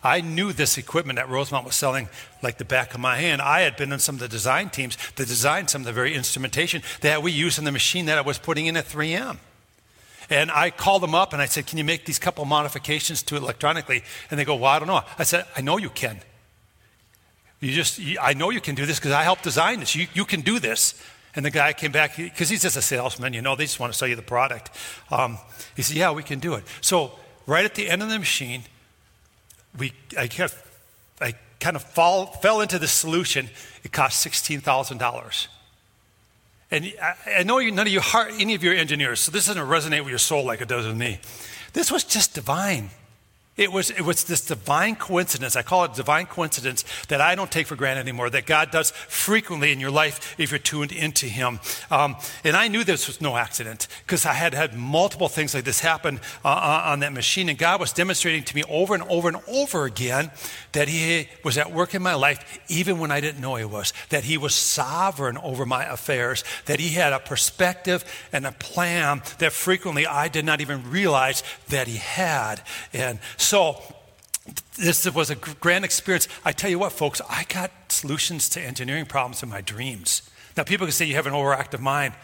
I 0.02 0.20
knew 0.20 0.52
this 0.52 0.78
equipment 0.78 1.16
that 1.16 1.28
Rosemount 1.28 1.66
was 1.66 1.74
selling 1.74 2.08
like 2.42 2.58
the 2.58 2.64
back 2.64 2.94
of 2.94 3.00
my 3.00 3.16
hand. 3.16 3.42
I 3.42 3.62
had 3.62 3.76
been 3.76 3.92
on 3.92 3.98
some 3.98 4.14
of 4.14 4.20
the 4.20 4.28
design 4.28 4.70
teams 4.70 4.96
that 5.16 5.26
designed 5.26 5.68
some 5.68 5.82
of 5.82 5.86
the 5.86 5.92
very 5.92 6.14
instrumentation 6.14 6.82
that 7.00 7.22
we 7.22 7.32
use 7.32 7.58
in 7.58 7.64
the 7.64 7.72
machine 7.72 8.06
that 8.06 8.18
I 8.18 8.22
was 8.22 8.38
putting 8.38 8.66
in 8.66 8.76
at 8.76 8.86
3M. 8.86 9.38
And 10.30 10.50
I 10.50 10.70
called 10.70 11.02
them 11.02 11.14
up 11.14 11.32
and 11.32 11.42
I 11.42 11.46
said, 11.46 11.66
Can 11.66 11.76
you 11.76 11.84
make 11.84 12.06
these 12.06 12.20
couple 12.20 12.44
modifications 12.44 13.22
to 13.24 13.36
it 13.36 13.42
electronically? 13.42 14.04
And 14.30 14.38
they 14.38 14.44
go, 14.44 14.54
Well, 14.54 14.70
I 14.70 14.78
don't 14.78 14.88
know. 14.88 15.02
I 15.18 15.24
said, 15.24 15.44
I 15.56 15.60
know 15.60 15.76
you 15.76 15.90
can. 15.90 16.20
You 17.60 17.72
just, 17.72 17.98
you, 17.98 18.16
I 18.20 18.32
know 18.32 18.50
you 18.50 18.60
can 18.60 18.74
do 18.74 18.86
this 18.86 18.98
because 18.98 19.12
I 19.12 19.22
helped 19.22 19.42
design 19.42 19.80
this. 19.80 19.94
You, 19.94 20.06
you 20.14 20.24
can 20.24 20.40
do 20.40 20.58
this. 20.58 20.94
And 21.34 21.44
the 21.44 21.50
guy 21.50 21.72
came 21.72 21.92
back 21.92 22.16
because 22.16 22.48
he's 22.48 22.62
just 22.62 22.76
a 22.76 22.82
salesman, 22.82 23.34
you 23.34 23.42
know, 23.42 23.54
they 23.54 23.64
just 23.64 23.78
want 23.78 23.92
to 23.92 23.98
sell 23.98 24.08
you 24.08 24.16
the 24.16 24.22
product. 24.22 24.70
Um, 25.10 25.38
he 25.76 25.82
said, 25.82 25.96
Yeah, 25.96 26.12
we 26.12 26.22
can 26.22 26.38
do 26.38 26.54
it. 26.54 26.64
So, 26.80 27.12
right 27.46 27.64
at 27.64 27.74
the 27.74 27.88
end 27.88 28.02
of 28.02 28.08
the 28.08 28.18
machine, 28.18 28.62
we, 29.78 29.92
I, 30.16 30.28
kept, 30.28 30.54
I 31.20 31.34
kind 31.58 31.76
of 31.76 31.82
fall, 31.82 32.26
fell 32.26 32.60
into 32.60 32.78
the 32.78 32.88
solution. 32.88 33.48
It 33.84 33.92
cost 33.92 34.26
$16,000. 34.26 35.46
And 36.70 36.92
I, 37.26 37.42
know 37.42 37.58
you, 37.58 37.72
none 37.72 37.86
of 37.86 37.92
you, 37.92 38.00
any 38.38 38.54
of 38.54 38.62
you 38.62 38.70
are 38.70 38.74
engineers, 38.74 39.20
so 39.20 39.32
this 39.32 39.46
doesn't 39.46 39.62
resonate 39.62 40.00
with 40.00 40.10
your 40.10 40.18
soul 40.18 40.44
like 40.44 40.60
it 40.60 40.68
does 40.68 40.86
with 40.86 40.96
me. 40.96 41.18
This 41.72 41.90
was 41.90 42.04
just 42.04 42.34
divine. 42.34 42.90
It 43.60 43.70
was, 43.70 43.90
it 43.90 44.00
was 44.00 44.24
this 44.24 44.40
divine 44.40 44.96
coincidence. 44.96 45.54
I 45.54 45.60
call 45.60 45.84
it 45.84 45.92
divine 45.92 46.24
coincidence 46.24 46.82
that 47.08 47.20
I 47.20 47.34
don't 47.34 47.52
take 47.52 47.66
for 47.66 47.76
granted 47.76 48.00
anymore, 48.00 48.30
that 48.30 48.46
God 48.46 48.70
does 48.70 48.90
frequently 48.90 49.70
in 49.70 49.78
your 49.78 49.90
life 49.90 50.34
if 50.38 50.50
you're 50.50 50.58
tuned 50.58 50.92
into 50.92 51.26
Him. 51.26 51.60
Um, 51.90 52.16
and 52.42 52.56
I 52.56 52.68
knew 52.68 52.84
this 52.84 53.06
was 53.06 53.20
no 53.20 53.36
accident 53.36 53.86
because 54.06 54.24
I 54.24 54.32
had 54.32 54.54
had 54.54 54.74
multiple 54.74 55.28
things 55.28 55.52
like 55.52 55.64
this 55.64 55.80
happen 55.80 56.20
uh, 56.42 56.48
uh, 56.48 56.82
on 56.86 57.00
that 57.00 57.12
machine. 57.12 57.50
And 57.50 57.58
God 57.58 57.80
was 57.80 57.92
demonstrating 57.92 58.44
to 58.44 58.56
me 58.56 58.62
over 58.66 58.94
and 58.94 59.02
over 59.10 59.28
and 59.28 59.36
over 59.46 59.84
again 59.84 60.30
that 60.72 60.88
He 60.88 61.28
was 61.44 61.58
at 61.58 61.70
work 61.70 61.94
in 61.94 62.00
my 62.00 62.14
life 62.14 62.60
even 62.68 62.98
when 62.98 63.10
I 63.10 63.20
didn't 63.20 63.42
know 63.42 63.56
He 63.56 63.66
was, 63.66 63.92
that 64.08 64.24
He 64.24 64.38
was 64.38 64.54
sovereign 64.54 65.36
over 65.36 65.66
my 65.66 65.84
affairs, 65.84 66.44
that 66.64 66.80
He 66.80 66.94
had 66.94 67.12
a 67.12 67.18
perspective 67.18 68.06
and 68.32 68.46
a 68.46 68.52
plan 68.52 69.20
that 69.38 69.52
frequently 69.52 70.06
I 70.06 70.28
did 70.28 70.46
not 70.46 70.62
even 70.62 70.90
realize 70.90 71.42
that 71.68 71.88
He 71.88 71.98
had. 71.98 72.62
And 72.94 73.18
this 74.76 75.10
was 75.12 75.30
a 75.30 75.34
grand 75.34 75.84
experience. 75.84 76.28
I 76.44 76.52
tell 76.52 76.70
you 76.70 76.78
what, 76.78 76.92
folks, 76.92 77.20
I 77.28 77.44
got 77.48 77.70
solutions 77.88 78.48
to 78.50 78.60
engineering 78.60 79.06
problems 79.06 79.42
in 79.42 79.48
my 79.48 79.60
dreams. 79.60 80.22
Now, 80.56 80.64
people 80.64 80.86
can 80.86 80.92
say 80.92 81.04
you 81.04 81.14
have 81.14 81.26
an 81.26 81.32
overactive 81.32 81.80
mind. 81.80 82.14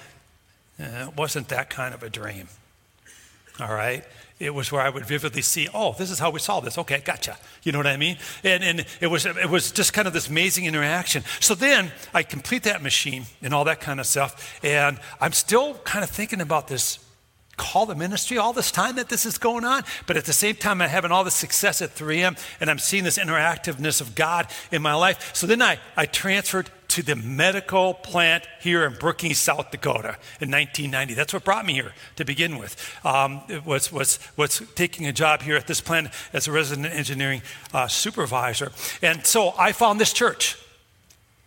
Eh, 0.79 1.07
it 1.07 1.17
wasn't 1.17 1.49
that 1.49 1.71
kind 1.71 1.95
of 1.95 2.03
a 2.03 2.11
dream. 2.11 2.49
All 3.61 3.73
right? 3.73 4.05
It 4.39 4.55
was 4.55 4.71
where 4.71 4.83
I 4.83 4.91
would 4.91 5.07
vividly 5.07 5.41
see, 5.41 5.67
oh, 5.73 5.95
this 5.99 6.11
is 6.11 6.19
how 6.19 6.31
we 6.31 6.41
solve 6.41 6.65
this. 6.65 6.77
Okay, 6.77 7.01
gotcha. 7.03 7.39
You 7.63 7.73
know 7.73 7.79
what 7.79 7.87
I 7.87 7.97
mean? 7.97 8.19
And, 8.45 8.63
and 8.63 8.87
it, 9.01 9.07
was, 9.07 9.25
it 9.25 9.49
was 9.49 9.73
just 9.73 9.95
kind 9.95 10.07
of 10.07 10.13
this 10.13 10.29
amazing 10.29 10.67
interaction. 10.67 11.25
So 11.41 11.55
then 11.55 11.91
I 12.13 12.23
complete 12.23 12.65
that 12.65 12.83
machine 12.83 13.25
and 13.41 13.55
all 13.55 13.65
that 13.65 13.81
kind 13.81 13.99
of 13.99 14.07
stuff. 14.07 14.61
And 14.63 14.99
I'm 15.21 15.33
still 15.33 15.75
kind 15.85 16.05
of 16.05 16.11
thinking 16.11 16.43
about 16.43 16.69
this 16.69 16.99
call 17.57 17.87
the 17.87 17.95
ministry 17.95 18.39
all 18.39 18.53
this 18.53 18.71
time 18.71 18.97
that 18.97 19.09
this 19.09 19.25
is 19.25 19.39
going 19.39 19.65
on. 19.65 19.83
But 20.07 20.17
at 20.17 20.25
the 20.25 20.33
same 20.33 20.57
time, 20.57 20.81
I'm 20.81 20.89
having 20.89 21.11
all 21.11 21.25
the 21.25 21.31
success 21.31 21.81
at 21.81 21.95
3M 21.95 22.39
and 22.61 22.71
I'm 22.71 22.79
seeing 22.79 23.05
this 23.05 23.19
interactiveness 23.19 24.01
of 24.01 24.15
God 24.15 24.49
in 24.71 24.83
my 24.83 24.95
life. 24.95 25.35
So 25.35 25.47
then 25.47 25.63
I, 25.63 25.79
I 25.97 26.07
transferred 26.07 26.71
to 26.89 27.03
the 27.03 27.17
medical 27.17 27.95
plant 27.95 28.45
here 28.61 28.85
in 28.85 28.95
Brookings, 28.95 29.39
South 29.39 29.71
Dakota 29.71 30.17
in 30.41 30.51
1990. 30.51 31.15
That's 31.15 31.33
what 31.33 31.45
brought 31.45 31.67
me 31.67 31.75
here 31.75 31.93
to 32.17 32.25
begin 32.25 32.59
with. 32.59 32.77
Um, 33.05 33.43
it 33.49 33.67
was, 33.67 33.93
was, 33.93 34.19
was 34.37 34.63
taking 34.75 35.07
a 35.07 35.13
job 35.13 35.43
here 35.43 35.57
at 35.57 35.67
this 35.67 35.81
plant 35.81 36.09
as 36.33 36.47
a 36.47 36.53
resident 36.53 36.93
engineering 36.95 37.43
uh, 37.75 37.89
supervisor. 37.89 38.73
And 39.03 39.27
so 39.27 39.55
I 39.59 39.73
found 39.73 40.01
this 40.01 40.13
church. 40.13 40.57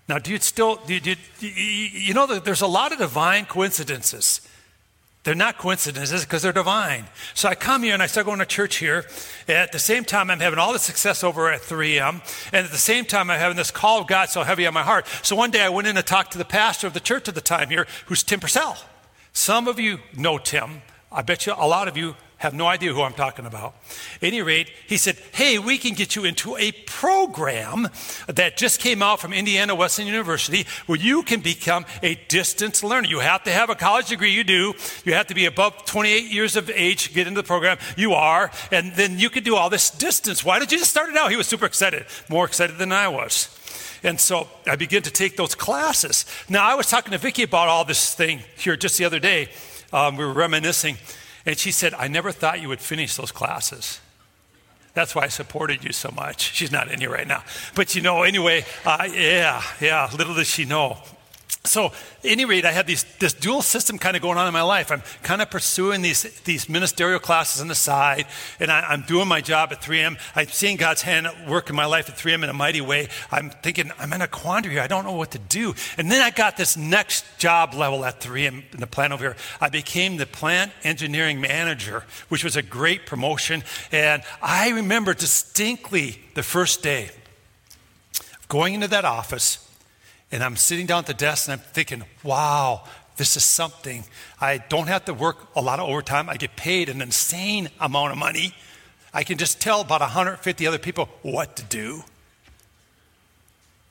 Now, 0.07 0.17
do 0.17 0.31
you 0.31 0.39
still, 0.39 0.77
do 0.87 0.95
you, 0.95 0.99
do 0.99 1.15
you, 1.39 1.49
you 1.49 2.13
know, 2.13 2.25
there's 2.25 2.61
a 2.61 2.67
lot 2.67 2.91
of 2.91 2.97
divine 2.97 3.45
coincidences 3.45 4.41
they're 5.23 5.35
not 5.35 5.57
coincidences 5.57 6.23
because 6.23 6.41
they're 6.41 6.53
divine. 6.53 7.05
So 7.33 7.49
I 7.49 7.55
come 7.55 7.83
here 7.83 7.93
and 7.93 8.01
I 8.01 8.07
start 8.07 8.25
going 8.25 8.39
to 8.39 8.45
church 8.45 8.77
here. 8.77 9.05
At 9.47 9.73
the 9.73 9.79
same 9.79 10.05
time, 10.05 10.29
I'm 10.29 10.39
having 10.39 10.59
all 10.59 10.71
the 10.71 10.79
success 10.79 11.23
over 11.23 11.51
at 11.51 11.61
3M. 11.61 12.21
And 12.53 12.65
at 12.65 12.71
the 12.71 12.77
same 12.77 13.03
time, 13.03 13.29
I'm 13.29 13.39
having 13.39 13.57
this 13.57 13.69
call 13.69 13.99
of 13.99 14.07
God 14.07 14.29
so 14.29 14.43
heavy 14.43 14.65
on 14.65 14.73
my 14.73 14.83
heart. 14.83 15.07
So 15.21 15.35
one 15.35 15.51
day 15.51 15.61
I 15.61 15.69
went 15.69 15.87
in 15.87 15.97
and 15.97 16.05
talked 16.05 16.31
to 16.31 16.37
the 16.37 16.45
pastor 16.45 16.87
of 16.87 16.93
the 16.93 17.01
church 17.01 17.27
at 17.27 17.35
the 17.35 17.41
time 17.41 17.69
here, 17.69 17.85
who's 18.05 18.23
Tim 18.23 18.39
Purcell. 18.39 18.77
Some 19.33 19.67
of 19.67 19.77
you 19.77 19.99
know 20.15 20.37
Tim. 20.37 20.81
I 21.11 21.21
bet 21.21 21.45
you 21.45 21.53
a 21.53 21.67
lot 21.67 21.87
of 21.87 21.97
you 21.97 22.15
Have 22.39 22.53
no 22.53 22.67
idea 22.67 22.93
who 22.93 23.01
I'm 23.01 23.13
talking 23.13 23.45
about. 23.45 23.75
At 24.15 24.23
any 24.23 24.41
rate, 24.41 24.71
he 24.87 24.95
said, 24.95 25.17
Hey, 25.33 25.59
we 25.59 25.77
can 25.77 25.93
get 25.93 26.15
you 26.15 26.23
into 26.23 26.55
a 26.55 26.71
program 26.71 27.89
that 28.27 28.55
just 28.55 28.79
came 28.79 29.01
out 29.01 29.19
from 29.19 29.33
Indiana 29.33 29.75
Wesleyan 29.75 30.07
University 30.07 30.65
where 30.85 30.97
you 30.97 31.21
can 31.23 31.41
become 31.41 31.85
a 32.01 32.15
distance 32.29 32.81
learner. 32.81 33.09
You 33.09 33.19
have 33.19 33.43
to 33.43 33.51
have 33.51 33.69
a 33.69 33.75
college 33.75 34.07
degree, 34.07 34.31
you 34.31 34.45
do. 34.45 34.73
You 35.03 35.13
have 35.15 35.27
to 35.27 35.35
be 35.35 35.47
above 35.47 35.83
28 35.83 36.31
years 36.31 36.55
of 36.55 36.69
age 36.69 37.07
to 37.07 37.13
get 37.13 37.27
into 37.27 37.41
the 37.41 37.45
program. 37.45 37.77
You 37.97 38.13
are. 38.13 38.51
And 38.71 38.93
then 38.93 39.19
you 39.19 39.29
can 39.29 39.43
do 39.43 39.57
all 39.57 39.69
this 39.69 39.89
distance. 39.89 40.45
Why 40.45 40.59
did 40.59 40.71
you 40.71 40.77
just 40.77 40.91
start 40.91 41.09
it 41.09 41.17
out? 41.17 41.31
He 41.31 41.35
was 41.35 41.47
super 41.47 41.65
excited, 41.65 42.05
more 42.29 42.45
excited 42.45 42.77
than 42.77 42.93
I 42.93 43.09
was. 43.09 43.53
And 44.01 44.17
so 44.17 44.47
I 44.65 44.77
began 44.77 45.01
to 45.01 45.11
take 45.11 45.35
those 45.35 45.55
classes. 45.55 46.25
Now, 46.47 46.65
I 46.65 46.75
was 46.75 46.87
talking 46.89 47.11
to 47.11 47.17
Vicki 47.17 47.43
about 47.43 47.67
all 47.67 47.83
this 47.83 48.15
thing 48.15 48.43
here 48.57 48.77
just 48.77 48.97
the 48.97 49.03
other 49.03 49.19
day. 49.19 49.49
Um, 49.91 50.15
we 50.15 50.23
were 50.23 50.31
reminiscing. 50.31 50.97
And 51.45 51.57
she 51.57 51.71
said, 51.71 51.93
I 51.93 52.07
never 52.07 52.31
thought 52.31 52.61
you 52.61 52.67
would 52.67 52.81
finish 52.81 53.15
those 53.15 53.31
classes. 53.31 53.99
That's 54.93 55.15
why 55.15 55.23
I 55.23 55.27
supported 55.27 55.83
you 55.83 55.93
so 55.93 56.11
much. 56.11 56.53
She's 56.53 56.71
not 56.71 56.91
in 56.91 56.99
here 56.99 57.11
right 57.11 57.27
now. 57.27 57.43
But 57.75 57.95
you 57.95 58.01
know, 58.01 58.23
anyway, 58.23 58.65
uh, 58.85 59.07
yeah, 59.13 59.61
yeah, 59.79 60.09
little 60.17 60.33
does 60.33 60.47
she 60.47 60.65
know 60.65 60.97
so, 61.69 61.91
any 62.23 62.45
rate, 62.45 62.65
I 62.65 62.71
had 62.71 62.87
these, 62.87 63.03
this 63.19 63.31
dual 63.31 63.61
system 63.61 63.99
kind 63.99 64.15
of 64.15 64.23
going 64.23 64.39
on 64.39 64.47
in 64.47 64.53
my 64.53 64.63
life. 64.63 64.91
I'm 64.91 65.03
kind 65.21 65.39
of 65.39 65.51
pursuing 65.51 66.01
these, 66.01 66.23
these 66.41 66.67
ministerial 66.67 67.19
classes 67.19 67.61
on 67.61 67.67
the 67.67 67.75
side, 67.75 68.25
and 68.59 68.71
I, 68.71 68.91
am 68.91 69.03
doing 69.03 69.27
my 69.27 69.39
job 69.39 69.71
at 69.71 69.79
3M. 69.79 70.19
I'm 70.35 70.47
seeing 70.47 70.77
God's 70.77 71.03
hand 71.03 71.27
work 71.47 71.69
in 71.69 71.75
my 71.75 71.85
life 71.85 72.09
at 72.09 72.17
3M 72.17 72.43
in 72.43 72.49
a 72.49 72.53
mighty 72.53 72.81
way. 72.81 73.07
I'm 73.31 73.51
thinking, 73.51 73.91
I'm 73.99 74.11
in 74.13 74.23
a 74.23 74.27
quandary 74.27 74.73
here. 74.73 74.81
I 74.81 74.87
don't 74.87 75.03
know 75.03 75.11
what 75.11 75.29
to 75.31 75.37
do. 75.37 75.75
And 75.95 76.11
then 76.11 76.23
I 76.23 76.31
got 76.31 76.57
this 76.57 76.75
next 76.75 77.23
job 77.37 77.75
level 77.75 78.03
at 78.03 78.19
3M 78.19 78.73
in 78.73 78.79
the 78.79 78.87
plant 78.87 79.13
over 79.13 79.23
here. 79.25 79.35
I 79.61 79.69
became 79.69 80.17
the 80.17 80.25
plant 80.25 80.71
engineering 80.83 81.39
manager, 81.39 82.03
which 82.29 82.43
was 82.43 82.55
a 82.55 82.63
great 82.63 83.05
promotion. 83.05 83.63
And 83.91 84.23
I 84.41 84.69
remember 84.69 85.13
distinctly 85.13 86.19
the 86.33 86.41
first 86.41 86.81
day 86.81 87.11
going 88.47 88.73
into 88.73 88.87
that 88.87 89.05
office 89.05 89.68
and 90.31 90.43
I'm 90.43 90.55
sitting 90.55 90.85
down 90.85 90.99
at 90.99 91.05
the 91.07 91.13
desk 91.13 91.47
and 91.47 91.59
I'm 91.59 91.65
thinking, 91.73 92.03
wow, 92.23 92.83
this 93.17 93.35
is 93.35 93.43
something. 93.43 94.03
I 94.39 94.57
don't 94.57 94.87
have 94.87 95.05
to 95.05 95.13
work 95.13 95.37
a 95.55 95.61
lot 95.61 95.79
of 95.79 95.89
overtime. 95.89 96.29
I 96.29 96.37
get 96.37 96.55
paid 96.55 96.89
an 96.89 97.01
insane 97.01 97.69
amount 97.79 98.11
of 98.11 98.17
money. 98.17 98.53
I 99.13 99.23
can 99.23 99.37
just 99.37 99.59
tell 99.59 99.81
about 99.81 100.01
150 100.01 100.67
other 100.67 100.77
people 100.77 101.09
what 101.21 101.55
to 101.57 101.63
do. 101.63 102.03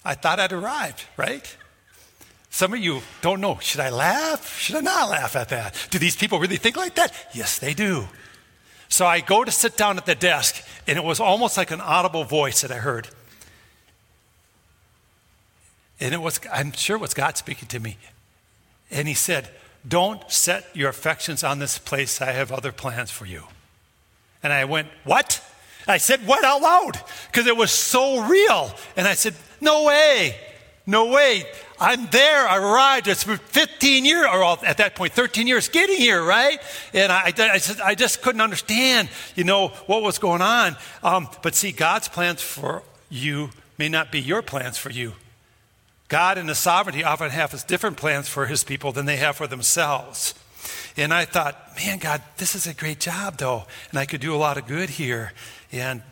I 0.05 0.15
thought 0.15 0.41
I'd 0.41 0.53
arrived, 0.53 1.05
right? 1.17 1.57
Some 2.51 2.73
of 2.73 2.79
you 2.79 3.03
don't 3.21 3.41
know. 3.41 3.59
Should 3.61 3.81
I 3.81 3.91
laugh? 3.91 4.59
Should 4.59 4.77
I 4.77 4.81
not 4.81 5.11
laugh 5.11 5.37
at 5.37 5.51
that? 5.51 5.75
Do 5.91 5.99
these 5.99 6.17
people 6.17 6.39
really 6.39 6.57
think 6.57 6.77
like 6.77 6.95
that? 6.95 7.13
Yes, 7.35 7.59
they 7.59 7.75
do. 7.75 8.09
So 8.89 9.07
I 9.07 9.21
go 9.21 9.45
to 9.45 9.51
sit 9.51 9.77
down 9.77 9.99
at 9.99 10.07
the 10.07 10.15
desk, 10.15 10.65
and 10.87 10.97
it 10.97 11.05
was 11.05 11.21
almost 11.21 11.57
like 11.59 11.71
an 11.71 11.81
audible 11.81 12.25
voice 12.25 12.63
that 12.63 12.73
I 12.73 12.79
heard. 12.79 13.09
And 16.01 16.15
it 16.15 16.21
was, 16.21 16.41
I'm 16.53 16.73
sure 16.73 16.97
it 16.97 17.01
was 17.01 17.15
God 17.15 17.37
speaking 17.37 17.69
to 17.69 17.81
me. 17.81 17.97
And 18.91 19.09
he 19.09 19.15
said, 19.15 19.49
Don't 19.87 20.23
set 20.31 20.65
your 20.75 20.91
affections 20.91 21.43
on 21.43 21.59
this 21.59 21.79
place. 21.79 22.21
I 22.21 22.33
have 22.33 22.53
other 22.53 22.73
plans 22.73 23.11
for 23.11 23.27
you. 23.27 23.45
And 24.43 24.53
I 24.53 24.65
went, 24.65 24.89
What? 25.05 25.43
I 25.87 25.99
said, 25.99 26.27
What 26.27 26.45
out 26.45 26.63
loud? 26.63 27.01
Because 27.27 27.47
it 27.47 27.57
was 27.57 27.71
so 27.71 28.23
real. 28.27 28.73
And 28.97 29.09
I 29.09 29.15
said, 29.15 29.35
No 29.61 29.85
way. 29.85 30.37
No 30.87 31.07
way. 31.13 31.45
I'm 31.79 32.07
there. 32.07 32.49
I 32.49 32.57
arrived. 32.57 33.09
It's 33.09 33.23
15 33.23 34.07
years, 34.07 34.25
or 34.25 34.43
at 34.65 34.79
that 34.79 34.95
point, 34.95 35.13
13 35.13 35.47
years 35.47 35.69
getting 35.69 35.99
here, 35.99 36.23
right? 36.23 36.59
And 36.95 37.13
I, 37.13 37.31
I, 37.37 37.61
I 37.85 37.95
just 37.95 38.23
couldn't 38.23 38.41
understand, 38.41 39.11
you 39.37 39.45
know, 39.45 39.69
what 39.87 40.03
was 40.03 40.19
going 40.19 40.41
on. 40.41 40.77
Um, 41.03 41.29
but 41.43 41.55
see, 41.55 41.73
God's 41.73 42.09
plans 42.09 42.41
for 42.41 42.83
you 43.11 43.51
may 43.77 43.91
not 43.91 44.11
be 44.11 44.19
your 44.19 44.41
plans 44.41 44.79
for 44.79 44.89
you. 44.89 45.13
God 46.09 46.39
in 46.39 46.49
His 46.49 46.59
sovereignty 46.59 47.05
often 47.05 47.31
has 47.31 47.65
different 47.65 47.97
plans 47.97 48.29
for 48.29 48.47
His 48.47 48.65
people 48.65 48.93
than 48.93 49.07
they 49.07 49.17
have 49.17 49.37
for 49.37 49.47
themselves. 49.47 50.35
And 50.97 51.15
I 51.15 51.25
thought, 51.25 51.77
man, 51.77 51.99
God, 51.99 52.23
this 52.39 52.55
is 52.55 52.67
a 52.67 52.75
great 52.75 52.99
job, 52.99 53.37
though, 53.39 53.65
and 53.91 53.99
I 53.99 54.07
could 54.07 54.21
do 54.21 54.35
a 54.35 54.37
lot 54.37 54.59
of 54.59 54.67
good 54.67 54.91
here. 54.91 55.33
And, 55.71 56.03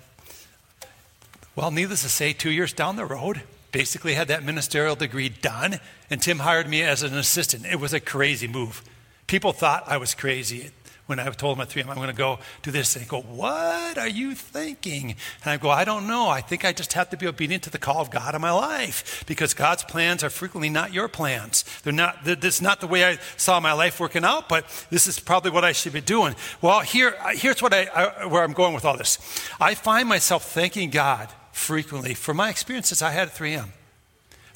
well, 1.56 1.70
needless 1.70 2.02
to 2.02 2.08
say, 2.08 2.32
two 2.32 2.50
years 2.50 2.72
down 2.72 2.96
the 2.96 3.06
road, 3.06 3.42
basically 3.72 4.14
had 4.14 4.28
that 4.28 4.44
ministerial 4.44 4.94
degree 4.94 5.28
done, 5.28 5.80
and 6.08 6.22
Tim 6.22 6.38
hired 6.38 6.68
me 6.68 6.82
as 6.82 7.02
an 7.02 7.16
assistant. 7.16 7.66
It 7.66 7.80
was 7.80 7.92
a 7.92 8.00
crazy 8.00 8.46
move. 8.46 8.82
People 9.26 9.52
thought 9.52 9.84
I 9.88 9.96
was 9.96 10.14
crazy 10.14 10.70
when 11.06 11.20
I 11.20 11.30
told 11.30 11.56
them 11.56 11.62
at 11.62 11.68
3M, 11.68 11.88
I'm 11.88 11.96
going 11.96 12.08
to 12.08 12.14
go 12.14 12.40
do 12.62 12.72
this. 12.72 12.94
They 12.94 13.04
go, 13.04 13.20
What 13.20 13.96
are 13.96 14.08
you 14.08 14.34
thinking? 14.34 15.14
And 15.44 15.52
I 15.52 15.56
go, 15.56 15.70
I 15.70 15.84
don't 15.84 16.08
know. 16.08 16.28
I 16.28 16.40
think 16.40 16.64
I 16.64 16.72
just 16.72 16.94
have 16.94 17.10
to 17.10 17.16
be 17.16 17.26
obedient 17.26 17.62
to 17.64 17.70
the 17.70 17.78
call 17.78 18.00
of 18.00 18.10
God 18.10 18.34
in 18.34 18.40
my 18.40 18.50
life 18.50 19.24
because 19.26 19.54
God's 19.54 19.84
plans 19.84 20.24
are 20.24 20.30
frequently 20.30 20.68
not 20.68 20.92
your 20.92 21.06
plans. 21.06 21.64
They're 21.84 21.92
not, 21.92 22.24
this 22.24 22.56
is 22.56 22.62
not 22.62 22.80
the 22.80 22.88
way 22.88 23.04
I 23.04 23.18
saw 23.36 23.60
my 23.60 23.72
life 23.72 24.00
working 24.00 24.24
out, 24.24 24.48
but 24.48 24.66
this 24.90 25.06
is 25.06 25.20
probably 25.20 25.52
what 25.52 25.64
I 25.64 25.72
should 25.72 25.92
be 25.92 26.00
doing. 26.00 26.34
Well, 26.60 26.80
here, 26.80 27.14
uh, 27.20 27.30
here's 27.34 27.62
what 27.62 27.72
I, 27.72 27.84
I, 27.84 28.26
where 28.26 28.42
I'm 28.42 28.52
going 28.52 28.74
with 28.74 28.84
all 28.84 28.96
this. 28.96 29.18
I 29.60 29.74
find 29.74 30.08
myself 30.08 30.50
thanking 30.50 30.90
God 30.90 31.28
frequently 31.52 32.14
for 32.14 32.34
my 32.34 32.50
experiences 32.50 33.00
I 33.00 33.10
had 33.10 33.28
at 33.28 33.34
3M. 33.34 33.68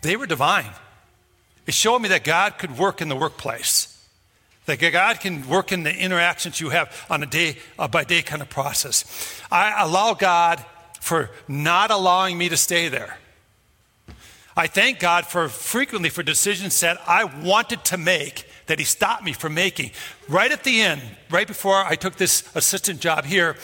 They 0.02 0.16
were 0.16 0.26
divine. 0.26 0.70
It 1.66 1.74
showed 1.74 2.00
me 2.00 2.08
that 2.08 2.24
God 2.24 2.58
could 2.58 2.76
work 2.76 3.00
in 3.00 3.08
the 3.08 3.16
workplace. 3.16 3.89
That 4.70 4.92
God 4.92 5.18
can 5.18 5.48
work 5.48 5.72
in 5.72 5.82
the 5.82 5.92
interactions 5.92 6.60
you 6.60 6.68
have 6.68 7.06
on 7.10 7.24
a 7.24 7.26
day 7.26 7.56
uh, 7.76 7.88
by 7.88 8.04
day 8.04 8.22
kind 8.22 8.40
of 8.40 8.48
process. 8.48 9.04
I 9.50 9.82
allow 9.82 10.14
God 10.14 10.64
for 11.00 11.30
not 11.48 11.90
allowing 11.90 12.38
me 12.38 12.48
to 12.48 12.56
stay 12.56 12.88
there. 12.88 13.18
I 14.56 14.68
thank 14.68 15.00
God 15.00 15.26
for 15.26 15.48
frequently 15.48 16.08
for 16.08 16.22
decisions 16.22 16.78
that 16.80 17.00
I 17.06 17.24
wanted 17.24 17.84
to 17.86 17.98
make 17.98 18.46
that 18.66 18.78
He 18.78 18.84
stopped 18.84 19.24
me 19.24 19.32
from 19.32 19.54
making. 19.54 19.90
Right 20.28 20.52
at 20.52 20.62
the 20.62 20.82
end, 20.82 21.02
right 21.30 21.48
before 21.48 21.82
I 21.84 21.96
took 21.96 22.14
this 22.14 22.44
assistant 22.54 23.00
job 23.00 23.24
here, 23.24 23.56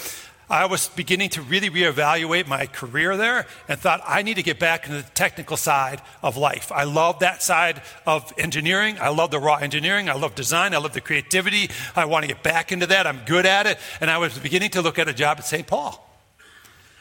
I 0.49 0.67
was 0.67 0.89
beginning 0.89 1.31
to 1.31 1.43
really 1.43 1.71
reevaluate 1.71 2.47
my 2.47 2.67
career 2.67 3.17
there 3.17 3.47
and 3.69 3.81
thought 3.81 4.01
I 4.07 4.23
need 4.23 4.35
to 4.35 4.45
get 4.45 4.61
back 4.61 4.87
into 4.87 5.03
the 5.03 5.11
technical 5.11 5.57
side 5.57 6.01
of 6.23 6.37
life. 6.37 6.71
I 6.71 6.85
love 6.85 7.19
that 7.19 7.43
side 7.43 7.83
of 8.07 8.33
engineering. 8.39 8.97
I 9.01 9.09
love 9.09 9.33
the 9.33 9.41
raw 9.41 9.57
engineering. 9.57 10.09
I 10.09 10.15
love 10.15 10.37
design. 10.37 10.73
I 10.73 10.79
love 10.79 10.93
the 10.93 11.01
creativity. 11.01 11.71
I 11.97 12.05
want 12.05 12.23
to 12.23 12.29
get 12.29 12.45
back 12.45 12.71
into 12.71 12.87
that. 12.87 13.09
I'm 13.09 13.21
good 13.27 13.45
at 13.45 13.67
it. 13.67 13.79
And 14.01 14.09
I 14.09 14.19
was 14.19 14.39
beginning 14.39 14.71
to 14.71 14.83
look 14.83 15.01
at 15.01 15.09
a 15.09 15.13
job 15.13 15.39
at 15.39 15.47
St. 15.47 15.67
Paul. 15.67 16.03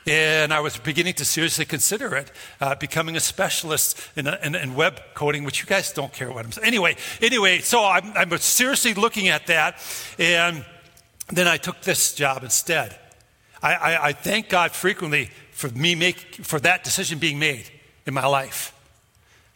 And 0.07 0.51
I 0.51 0.59
was 0.59 0.77
beginning 0.77 1.13
to 1.15 1.25
seriously 1.25 1.65
consider 1.65 2.15
it, 2.15 2.31
uh, 2.61 2.75
becoming 2.75 3.15
a 3.15 3.19
specialist 3.19 3.99
in, 4.15 4.27
in, 4.27 4.53
in, 4.53 4.75
web 4.75 5.01
coating, 5.15 5.43
which 5.43 5.61
you 5.61 5.65
guys 5.65 5.91
don't 5.93 6.13
care 6.13 6.31
what 6.31 6.45
I'm 6.45 6.51
saying. 6.51 6.67
Anyway, 6.67 6.95
anyway, 7.21 7.59
so 7.59 7.83
I'm, 7.83 8.11
I'm 8.15 8.37
seriously 8.37 8.93
looking 8.93 9.29
at 9.29 9.47
that. 9.47 9.79
And 10.19 10.63
then 11.29 11.47
I 11.47 11.57
took 11.57 11.81
this 11.81 12.13
job 12.13 12.43
instead. 12.43 12.99
I, 13.65 13.73
I, 13.73 14.07
I 14.09 14.13
thank 14.13 14.47
God 14.47 14.73
frequently 14.73 15.31
for 15.49 15.69
me 15.69 15.95
make, 15.95 16.17
for 16.45 16.59
that 16.59 16.83
decision 16.83 17.17
being 17.17 17.39
made 17.39 17.67
in 18.05 18.13
my 18.13 18.27
life. 18.27 18.73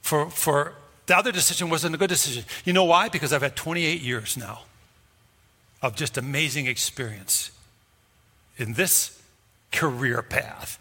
For, 0.01 0.31
for 0.31 0.73
the 1.05 1.15
other 1.15 1.31
decision 1.31 1.69
wasn't 1.69 1.93
a 1.93 1.97
good 1.99 2.09
decision. 2.09 2.43
You 2.65 2.73
know 2.73 2.85
why? 2.85 3.09
Because 3.09 3.31
I've 3.31 3.43
had 3.43 3.55
28 3.55 4.01
years 4.01 4.35
now 4.35 4.61
of 5.83 5.95
just 5.95 6.17
amazing 6.17 6.65
experience 6.65 7.51
in 8.57 8.73
this 8.73 9.21
career 9.71 10.23
path. 10.23 10.79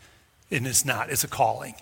And 0.51 0.67
it's 0.67 0.87
not, 0.87 1.11
it's 1.11 1.23
a 1.23 1.29
calling. 1.29 1.75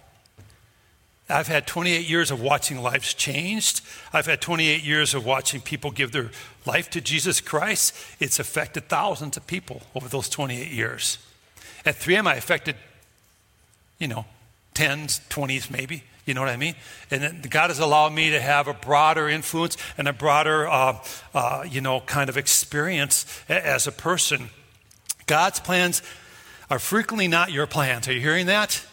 I've 1.28 1.46
had 1.46 1.68
28 1.68 2.08
years 2.08 2.32
of 2.32 2.40
watching 2.40 2.82
lives 2.82 3.14
changed. 3.14 3.82
I've 4.12 4.26
had 4.26 4.40
28 4.40 4.82
years 4.82 5.14
of 5.14 5.24
watching 5.24 5.60
people 5.60 5.92
give 5.92 6.10
their 6.10 6.32
life 6.66 6.90
to 6.90 7.00
Jesus 7.00 7.40
Christ. 7.40 7.94
It's 8.18 8.40
affected 8.40 8.88
thousands 8.88 9.36
of 9.36 9.46
people 9.46 9.82
over 9.94 10.08
those 10.08 10.28
28 10.28 10.72
years. 10.72 11.18
At 11.86 11.94
3M, 11.94 12.26
I 12.26 12.34
affected, 12.34 12.74
you 13.98 14.08
know, 14.08 14.26
10s, 14.74 15.26
20s 15.28 15.70
maybe. 15.70 16.02
You 16.26 16.34
know 16.34 16.40
what 16.40 16.50
I 16.50 16.56
mean? 16.56 16.74
And 17.12 17.48
God 17.48 17.70
has 17.70 17.78
allowed 17.78 18.12
me 18.12 18.30
to 18.30 18.40
have 18.40 18.66
a 18.66 18.74
broader 18.74 19.28
influence 19.28 19.76
and 19.96 20.08
a 20.08 20.12
broader, 20.12 20.68
uh, 20.68 20.98
uh, 21.32 21.64
you 21.70 21.80
know, 21.80 22.00
kind 22.00 22.28
of 22.28 22.36
experience 22.36 23.24
as 23.48 23.86
a 23.86 23.92
person. 23.92 24.50
God's 25.26 25.60
plans 25.60 26.02
are 26.68 26.80
frequently 26.80 27.28
not 27.28 27.52
your 27.52 27.68
plans. 27.68 28.08
Are 28.08 28.12
you 28.12 28.20
hearing 28.20 28.46
that? 28.46 28.84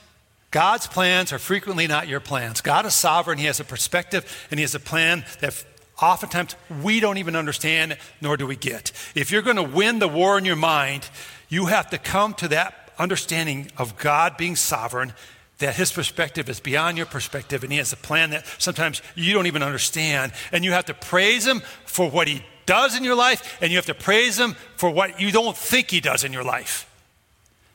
God's 0.51 0.85
plans 0.85 1.33
are 1.33 1.39
frequently 1.39 1.88
not 1.88 2.07
your 2.07 2.19
plans. 2.19 2.62
God 2.62 2.85
is 2.85 2.93
sovereign. 2.93 3.39
He 3.39 3.45
has 3.45 3.59
a 3.59 3.63
perspective 3.65 4.47
and 4.51 4.59
He 4.59 4.62
has 4.62 4.75
a 4.75 4.79
plan 4.79 5.25
that 5.41 5.65
oftentimes 6.00 6.55
we 6.83 7.00
don't 7.00 7.17
even 7.17 7.35
understand, 7.35 7.97
nor 8.21 8.38
do 8.38 8.45
we 8.45 8.55
get. 8.55 8.91
If 9.15 9.31
you're 9.31 9.41
going 9.41 9.55
to 9.55 9.63
win 9.63 9.97
the 9.97 10.07
war 10.07 10.38
in 10.38 10.45
your 10.45 10.55
mind, 10.55 11.09
you 11.50 11.65
have 11.65 11.89
to 11.89 11.97
come 11.97 12.35
to 12.35 12.47
that 12.50 12.82
understanding 12.97 13.71
of 13.77 13.97
God 13.97 14.38
being 14.38 14.55
sovereign, 14.55 15.13
that 15.59 15.75
his 15.75 15.91
perspective 15.91 16.50
is 16.50 16.59
beyond 16.59 16.97
your 16.97 17.05
perspective, 17.05 17.63
and 17.63 17.71
he 17.71 17.77
has 17.77 17.93
a 17.93 17.97
plan 17.97 18.31
that 18.31 18.45
sometimes 18.57 19.01
you 19.15 19.33
don't 19.33 19.47
even 19.47 19.63
understand. 19.63 20.31
And 20.51 20.65
you 20.65 20.71
have 20.71 20.85
to 20.85 20.93
praise 20.93 21.45
him 21.47 21.62
for 21.85 22.09
what 22.09 22.27
he 22.27 22.43
does 22.65 22.97
in 22.97 23.03
your 23.03 23.15
life, 23.15 23.57
and 23.62 23.71
you 23.71 23.77
have 23.77 23.85
to 23.88 23.93
praise 23.93 24.39
Him 24.39 24.55
for 24.75 24.89
what 24.89 25.19
you 25.19 25.31
don't 25.31 25.55
think 25.55 25.91
He 25.91 26.00
does 26.00 26.23
in 26.23 26.33
your 26.33 26.43
life. 26.43 26.89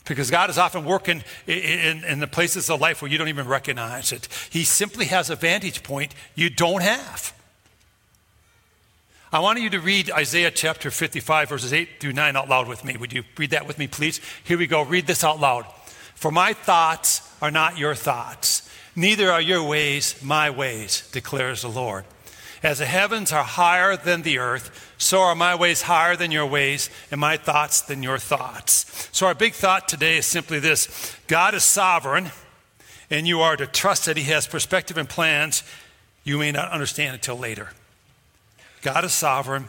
Because 0.07 0.31
God 0.31 0.49
is 0.49 0.57
often 0.57 0.85
working 0.85 1.23
in, 1.47 1.59
in, 1.59 2.05
in 2.05 2.21
the 2.21 2.27
places 2.27 2.71
of 2.71 2.81
life 2.81 3.03
where 3.03 3.11
you 3.11 3.19
don't 3.19 3.29
even 3.29 3.47
recognize 3.47 4.11
it. 4.11 4.29
He 4.49 4.65
simply 4.65 5.07
has 5.07 5.29
a 5.29 5.37
vantage 5.37 5.83
point 5.83 6.15
you 6.35 6.49
don't 6.49 6.83
have. 6.83 7.35
I 9.31 9.41
want 9.41 9.61
you 9.61 9.69
to 9.71 9.81
read 9.81 10.11
Isaiah 10.11 10.51
chapter 10.51 10.91
55, 10.91 11.51
verses 11.51 11.75
8 11.75 12.01
through 12.01 12.15
9 12.15 12.35
out 12.35 12.49
loud 12.49 12.67
with 12.67 12.83
me. 12.83 12.97
Would 12.97 13.13
you 13.13 13.25
read 13.37 13.51
that 13.51 13.67
with 13.67 13.79
me, 13.79 13.87
please? 13.87 14.23
Here 14.43 14.57
we 14.57 14.67
go. 14.67 14.83
Read 14.83 15.07
this 15.07 15.23
out 15.23 15.39
loud. 15.39 15.67
For 16.15 16.31
my 16.31 16.55
thoughts 16.55 17.21
are 17.43 17.51
not 17.51 17.77
your 17.77 17.95
thoughts, 17.95 18.69
neither 18.97 19.31
are 19.31 19.41
your 19.41 19.63
ways 19.63 20.21
my 20.23 20.49
ways, 20.49 21.09
declares 21.13 21.61
the 21.61 21.69
Lord. 21.69 22.07
As 22.63 22.79
the 22.79 22.87
heavens 22.87 23.31
are 23.31 23.45
higher 23.45 23.99
than 23.99 24.23
the 24.23 24.39
earth, 24.39 24.95
so 24.97 25.21
are 25.21 25.35
my 25.35 25.55
ways 25.55 25.83
higher 25.83 26.17
than 26.17 26.31
your 26.31 26.47
ways, 26.47 26.89
and 27.11 27.21
my 27.21 27.37
thoughts 27.37 27.83
than 27.83 28.03
your 28.03 28.19
thoughts. 28.19 29.11
So, 29.13 29.27
our 29.27 29.35
big 29.35 29.53
thought 29.53 29.89
today 29.89 30.17
is 30.17 30.27
simply 30.27 30.59
this 30.59 31.15
God 31.29 31.55
is 31.55 31.65
sovereign, 31.65 32.31
and 33.11 33.29
you 33.29 33.43
are 33.43 33.57
to 33.57 33.67
trust 33.67 34.07
that 34.07 34.17
He 34.17 34.25
has 34.25 34.47
perspective 34.47 34.97
and 34.97 35.09
plans 35.09 35.63
you 36.25 36.39
may 36.39 36.51
not 36.51 36.73
understand 36.73 37.15
until 37.15 37.37
later. 37.37 37.69
God 38.83 39.05
is 39.05 39.13
sovereign, 39.13 39.69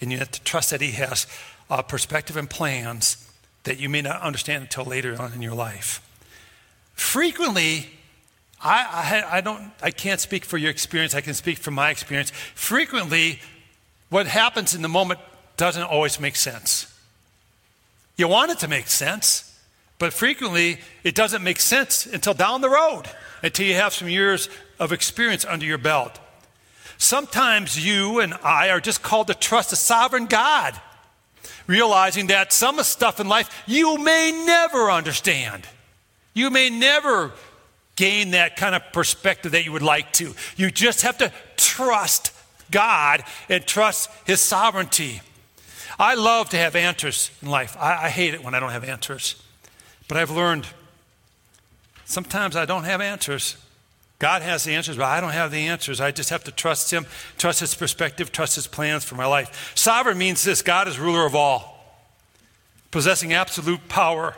and 0.00 0.12
you 0.12 0.18
have 0.18 0.30
to 0.30 0.42
trust 0.42 0.70
that 0.70 0.80
He 0.80 0.92
has 0.92 1.26
a 1.70 1.82
perspective 1.82 2.36
and 2.36 2.48
plans 2.48 3.28
that 3.64 3.78
you 3.78 3.88
may 3.88 4.02
not 4.02 4.20
understand 4.22 4.62
until 4.62 4.84
later 4.84 5.20
on 5.20 5.32
in 5.32 5.42
your 5.42 5.54
life. 5.54 6.00
Frequently, 6.94 7.90
I, 8.62 9.22
I, 9.30 9.38
I, 9.38 9.40
don't, 9.40 9.70
I 9.82 9.90
can't 9.90 10.20
speak 10.20 10.44
for 10.44 10.56
your 10.56 10.70
experience, 10.70 11.14
I 11.14 11.20
can 11.20 11.34
speak 11.34 11.58
from 11.58 11.74
my 11.74 11.90
experience. 11.90 12.30
Frequently, 12.54 13.40
what 14.08 14.26
happens 14.26 14.74
in 14.74 14.82
the 14.82 14.88
moment 14.88 15.20
doesn't 15.56 15.82
always 15.82 16.18
make 16.18 16.36
sense. 16.36 16.92
You 18.16 18.26
want 18.26 18.50
it 18.50 18.58
to 18.60 18.68
make 18.68 18.88
sense, 18.88 19.58
but 19.98 20.12
frequently 20.12 20.78
it 21.04 21.14
doesn't 21.14 21.42
make 21.42 21.60
sense 21.60 22.06
until 22.06 22.34
down 22.34 22.60
the 22.60 22.70
road, 22.70 23.04
until 23.42 23.66
you 23.66 23.74
have 23.74 23.92
some 23.92 24.08
years 24.08 24.48
of 24.78 24.92
experience 24.92 25.44
under 25.44 25.66
your 25.66 25.78
belt. 25.78 26.18
Sometimes 26.98 27.82
you 27.82 28.18
and 28.18 28.34
I 28.42 28.70
are 28.70 28.80
just 28.80 29.02
called 29.02 29.28
to 29.28 29.34
trust 29.34 29.72
a 29.72 29.76
sovereign 29.76 30.26
God, 30.26 30.78
realizing 31.68 32.26
that 32.26 32.52
some 32.52 32.74
of 32.74 32.78
the 32.78 32.84
stuff 32.84 33.20
in 33.20 33.28
life 33.28 33.64
you 33.66 33.98
may 33.98 34.32
never 34.44 34.90
understand. 34.90 35.64
You 36.34 36.50
may 36.50 36.70
never 36.70 37.32
gain 37.94 38.32
that 38.32 38.56
kind 38.56 38.74
of 38.74 38.82
perspective 38.92 39.52
that 39.52 39.64
you 39.64 39.72
would 39.72 39.82
like 39.82 40.12
to. 40.14 40.34
You 40.56 40.70
just 40.70 41.02
have 41.02 41.18
to 41.18 41.32
trust 41.56 42.32
God 42.70 43.22
and 43.48 43.64
trust 43.64 44.10
His 44.24 44.40
sovereignty. 44.40 45.20
I 45.98 46.14
love 46.14 46.48
to 46.50 46.56
have 46.56 46.76
answers 46.76 47.30
in 47.42 47.48
life. 47.48 47.76
I, 47.78 48.06
I 48.06 48.08
hate 48.08 48.34
it 48.34 48.44
when 48.44 48.54
I 48.54 48.60
don't 48.60 48.70
have 48.70 48.84
answers. 48.84 49.40
But 50.06 50.16
I've 50.16 50.30
learned 50.30 50.66
sometimes 52.04 52.56
I 52.56 52.64
don't 52.64 52.84
have 52.84 53.00
answers. 53.00 53.56
God 54.18 54.42
has 54.42 54.64
the 54.64 54.74
answers, 54.74 54.96
but 54.96 55.04
I 55.04 55.20
don't 55.20 55.32
have 55.32 55.52
the 55.52 55.68
answers. 55.68 56.00
I 56.00 56.10
just 56.10 56.30
have 56.30 56.42
to 56.44 56.50
trust 56.50 56.90
Him, 56.92 57.06
trust 57.36 57.60
His 57.60 57.74
perspective, 57.74 58.32
trust 58.32 58.56
His 58.56 58.66
plans 58.66 59.04
for 59.04 59.14
my 59.14 59.26
life. 59.26 59.72
Sovereign 59.76 60.18
means 60.18 60.42
this 60.42 60.60
God 60.62 60.88
is 60.88 60.98
ruler 60.98 61.24
of 61.24 61.34
all, 61.34 62.02
possessing 62.90 63.32
absolute 63.32 63.88
power. 63.88 64.34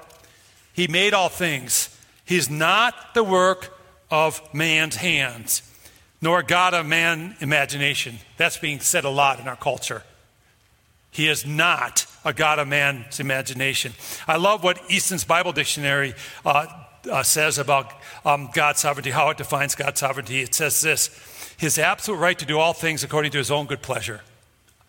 He 0.72 0.86
made 0.86 1.14
all 1.14 1.30
things. 1.30 1.96
He's 2.24 2.50
not 2.50 3.14
the 3.14 3.24
work 3.24 3.76
of 4.10 4.42
man's 4.52 4.96
hands, 4.96 5.62
nor 6.20 6.42
God 6.42 6.74
of 6.74 6.84
man 6.84 7.36
imagination. 7.40 8.18
That's 8.36 8.58
being 8.58 8.80
said 8.80 9.04
a 9.04 9.10
lot 9.10 9.40
in 9.40 9.48
our 9.48 9.56
culture. 9.56 10.02
He 11.10 11.26
is 11.26 11.44
not 11.46 12.06
a 12.24 12.32
God 12.32 12.58
of 12.58 12.68
man's 12.68 13.18
imagination. 13.18 13.94
I 14.28 14.36
love 14.36 14.62
what 14.62 14.78
Easton's 14.88 15.24
Bible 15.24 15.52
Dictionary 15.52 16.14
uh, 16.44 16.66
uh, 17.10 17.22
says 17.22 17.58
about 17.58 17.92
um, 18.24 18.50
God's 18.52 18.80
sovereignty, 18.80 19.10
how 19.10 19.30
it 19.30 19.38
defines 19.38 19.74
God's 19.74 20.00
sovereignty. 20.00 20.40
It 20.40 20.54
says 20.54 20.80
this 20.80 21.54
His 21.58 21.78
absolute 21.78 22.18
right 22.18 22.38
to 22.38 22.44
do 22.44 22.58
all 22.58 22.72
things 22.72 23.04
according 23.04 23.32
to 23.32 23.38
His 23.38 23.50
own 23.50 23.66
good 23.66 23.82
pleasure. 23.82 24.20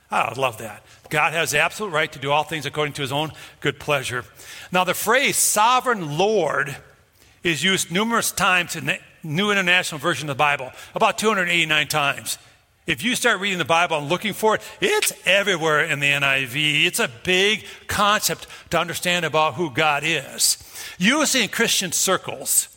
I 0.10 0.34
love 0.34 0.58
that. 0.58 0.84
God 1.10 1.34
has 1.34 1.54
absolute 1.54 1.92
right 1.92 2.12
to 2.12 2.20
do 2.20 2.32
all 2.32 2.44
things 2.44 2.66
according 2.66 2.94
to 2.94 3.02
His 3.02 3.12
own 3.12 3.32
good 3.62 3.80
pleasure. 3.80 4.26
Now, 4.72 4.84
the 4.84 4.94
phrase 4.94 5.38
sovereign 5.38 6.18
Lord 6.18 6.76
is 7.44 7.64
used 7.64 7.92
numerous 7.92 8.32
times 8.32 8.76
in 8.76 8.86
the 8.86 9.00
New 9.24 9.52
International 9.52 10.00
Version 10.00 10.30
of 10.30 10.38
the 10.38 10.40
Bible, 10.40 10.72
about 10.96 11.18
289 11.18 11.88
times. 11.88 12.38
If 12.88 13.04
you 13.04 13.16
start 13.16 13.40
reading 13.40 13.60
the 13.60 13.66
Bible 13.66 13.98
and 13.98 14.10
looking 14.10 14.34
for 14.34 14.56
it, 14.56 14.62
it's 14.82 15.14
everywhere 15.26 15.86
in 15.86 16.00
the 16.00 16.08
NIV. 16.08 16.86
It's 16.86 17.00
a 17.00 17.10
big 17.24 17.66
concept 17.88 18.48
to 18.72 18.80
understand 18.80 19.24
about 19.24 19.54
who 19.54 19.70
God 19.70 20.04
is. 20.04 20.58
Usually 20.98 21.44
in 21.44 21.50
Christian 21.50 21.92
circles, 21.92 22.76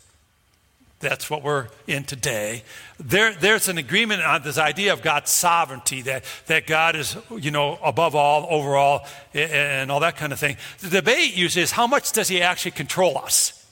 that's 0.99 1.29
what 1.29 1.41
we're 1.41 1.67
in 1.87 2.03
today. 2.03 2.63
There, 2.99 3.33
there's 3.33 3.67
an 3.67 3.79
agreement 3.79 4.21
on 4.21 4.43
this 4.43 4.59
idea 4.59 4.93
of 4.93 5.01
God's 5.01 5.31
sovereignty, 5.31 6.03
that, 6.03 6.23
that 6.45 6.67
God 6.67 6.95
is, 6.95 7.17
you 7.37 7.51
know, 7.51 7.79
above 7.83 8.15
all, 8.15 8.47
over 8.49 8.75
all, 8.75 9.07
and 9.33 9.91
all 9.91 9.99
that 10.01 10.17
kind 10.17 10.31
of 10.31 10.39
thing. 10.39 10.55
The 10.79 10.89
debate 10.89 11.35
usually 11.35 11.63
is 11.63 11.71
how 11.71 11.87
much 11.87 12.11
does 12.11 12.27
he 12.27 12.41
actually 12.43 12.71
control 12.71 13.17
us? 13.17 13.64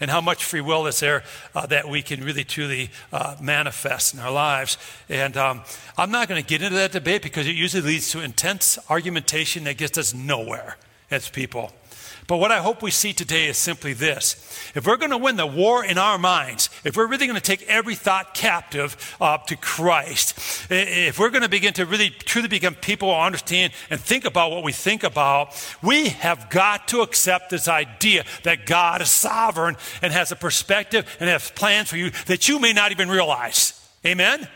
And 0.00 0.10
how 0.10 0.20
much 0.20 0.44
free 0.44 0.60
will 0.60 0.86
is 0.86 1.00
there 1.00 1.24
uh, 1.54 1.66
that 1.66 1.88
we 1.88 2.02
can 2.02 2.22
really 2.22 2.44
truly 2.44 2.90
uh, 3.12 3.36
manifest 3.40 4.14
in 4.14 4.20
our 4.20 4.30
lives? 4.30 4.76
And 5.08 5.36
um, 5.36 5.62
I'm 5.96 6.10
not 6.10 6.28
going 6.28 6.42
to 6.42 6.46
get 6.46 6.62
into 6.62 6.76
that 6.76 6.92
debate 6.92 7.22
because 7.22 7.46
it 7.46 7.56
usually 7.56 7.82
leads 7.82 8.10
to 8.10 8.20
intense 8.20 8.78
argumentation 8.90 9.64
that 9.64 9.78
gets 9.78 9.96
us 9.96 10.12
nowhere 10.12 10.76
as 11.10 11.28
people. 11.28 11.72
But 12.26 12.38
what 12.38 12.50
I 12.50 12.58
hope 12.58 12.82
we 12.82 12.90
see 12.90 13.12
today 13.12 13.46
is 13.46 13.56
simply 13.56 13.92
this. 13.92 14.34
If 14.74 14.86
we're 14.86 14.96
going 14.96 15.12
to 15.12 15.18
win 15.18 15.36
the 15.36 15.46
war 15.46 15.84
in 15.84 15.96
our 15.96 16.18
minds, 16.18 16.70
if 16.82 16.96
we're 16.96 17.06
really 17.06 17.26
going 17.26 17.38
to 17.38 17.42
take 17.42 17.62
every 17.68 17.94
thought 17.94 18.34
captive 18.34 19.16
uh, 19.20 19.38
to 19.46 19.56
Christ, 19.56 20.68
if 20.70 21.18
we're 21.18 21.30
going 21.30 21.42
to 21.42 21.48
begin 21.48 21.72
to 21.74 21.86
really 21.86 22.10
truly 22.10 22.48
become 22.48 22.74
people 22.74 23.14
who 23.14 23.20
understand 23.20 23.72
and 23.90 24.00
think 24.00 24.24
about 24.24 24.50
what 24.50 24.64
we 24.64 24.72
think 24.72 25.04
about, 25.04 25.54
we 25.82 26.08
have 26.08 26.50
got 26.50 26.88
to 26.88 27.02
accept 27.02 27.50
this 27.50 27.68
idea 27.68 28.24
that 28.42 28.66
God 28.66 29.02
is 29.02 29.10
sovereign 29.10 29.76
and 30.02 30.12
has 30.12 30.32
a 30.32 30.36
perspective 30.36 31.06
and 31.20 31.28
has 31.28 31.50
plans 31.52 31.88
for 31.88 31.96
you 31.96 32.10
that 32.26 32.48
you 32.48 32.58
may 32.58 32.72
not 32.72 32.90
even 32.90 33.08
realize. 33.08 33.72
Amen? 34.04 34.48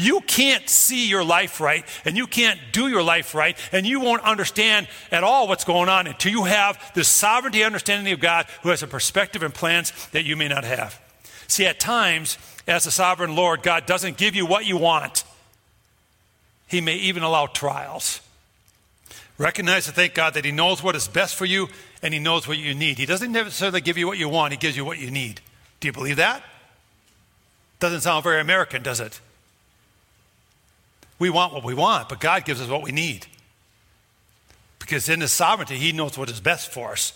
You 0.00 0.22
can't 0.22 0.66
see 0.66 1.08
your 1.08 1.22
life 1.22 1.60
right, 1.60 1.84
and 2.06 2.16
you 2.16 2.26
can't 2.26 2.58
do 2.72 2.88
your 2.88 3.02
life 3.02 3.34
right, 3.34 3.54
and 3.70 3.86
you 3.86 4.00
won't 4.00 4.22
understand 4.22 4.88
at 5.12 5.22
all 5.22 5.46
what's 5.46 5.64
going 5.64 5.90
on 5.90 6.06
until 6.06 6.32
you 6.32 6.44
have 6.44 6.80
the 6.94 7.04
sovereignty 7.04 7.62
understanding 7.62 8.10
of 8.14 8.18
God 8.18 8.46
who 8.62 8.70
has 8.70 8.82
a 8.82 8.86
perspective 8.86 9.42
and 9.42 9.52
plans 9.52 9.92
that 10.12 10.24
you 10.24 10.36
may 10.36 10.48
not 10.48 10.64
have. 10.64 10.98
See, 11.48 11.66
at 11.66 11.78
times, 11.78 12.38
as 12.66 12.86
a 12.86 12.90
sovereign 12.90 13.36
Lord, 13.36 13.62
God 13.62 13.84
doesn't 13.84 14.16
give 14.16 14.34
you 14.34 14.46
what 14.46 14.64
you 14.64 14.78
want, 14.78 15.24
He 16.66 16.80
may 16.80 16.96
even 16.96 17.22
allow 17.22 17.44
trials. 17.44 18.22
Recognize 19.36 19.86
and 19.86 19.94
thank 19.94 20.14
God 20.14 20.32
that 20.32 20.46
He 20.46 20.50
knows 20.50 20.82
what 20.82 20.96
is 20.96 21.08
best 21.08 21.34
for 21.34 21.44
you 21.44 21.68
and 22.02 22.14
He 22.14 22.20
knows 22.20 22.48
what 22.48 22.56
you 22.56 22.74
need. 22.74 22.96
He 22.96 23.04
doesn't 23.04 23.32
necessarily 23.32 23.82
give 23.82 23.98
you 23.98 24.06
what 24.06 24.16
you 24.16 24.30
want, 24.30 24.52
He 24.52 24.56
gives 24.56 24.78
you 24.78 24.84
what 24.86 24.98
you 24.98 25.10
need. 25.10 25.42
Do 25.80 25.88
you 25.88 25.92
believe 25.92 26.16
that? 26.16 26.42
Doesn't 27.80 28.00
sound 28.00 28.24
very 28.24 28.40
American, 28.40 28.82
does 28.82 29.00
it? 29.00 29.20
We 31.20 31.30
want 31.30 31.52
what 31.52 31.62
we 31.62 31.74
want, 31.74 32.08
but 32.08 32.18
God 32.18 32.44
gives 32.44 32.60
us 32.60 32.68
what 32.68 32.82
we 32.82 32.90
need. 32.90 33.26
Because 34.80 35.08
in 35.08 35.20
His 35.20 35.30
sovereignty, 35.30 35.76
He 35.76 35.92
knows 35.92 36.18
what 36.18 36.28
is 36.28 36.40
best 36.40 36.72
for 36.72 36.90
us. 36.90 37.12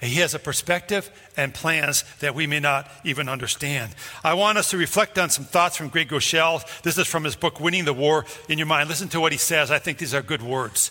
And 0.00 0.10
he 0.10 0.20
has 0.20 0.34
a 0.34 0.38
perspective 0.38 1.10
and 1.36 1.54
plans 1.54 2.04
that 2.20 2.34
we 2.34 2.46
may 2.46 2.60
not 2.60 2.90
even 3.02 3.30
understand. 3.30 3.94
I 4.22 4.34
want 4.34 4.58
us 4.58 4.70
to 4.70 4.76
reflect 4.76 5.18
on 5.18 5.30
some 5.30 5.46
thoughts 5.46 5.76
from 5.76 5.88
Craig 5.88 6.10
Groeschel. 6.10 6.62
This 6.82 6.98
is 6.98 7.06
from 7.06 7.24
his 7.24 7.34
book, 7.34 7.60
Winning 7.60 7.86
the 7.86 7.94
War 7.94 8.26
in 8.48 8.58
Your 8.58 8.66
Mind. 8.66 8.90
Listen 8.90 9.08
to 9.08 9.20
what 9.20 9.32
he 9.32 9.38
says. 9.38 9.70
I 9.70 9.78
think 9.78 9.96
these 9.96 10.12
are 10.12 10.20
good 10.20 10.42
words. 10.42 10.90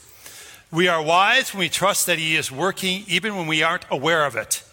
We 0.71 0.87
are 0.87 1.01
wise 1.03 1.53
when 1.53 1.59
we 1.59 1.69
trust 1.69 2.07
that 2.07 2.17
he 2.17 2.35
is 2.35 2.51
working 2.51 3.03
even 3.07 3.35
when 3.35 3.45
we 3.45 3.61
aren't 3.61 3.85
aware 3.91 4.25
of 4.25 4.35
it. 4.35 4.63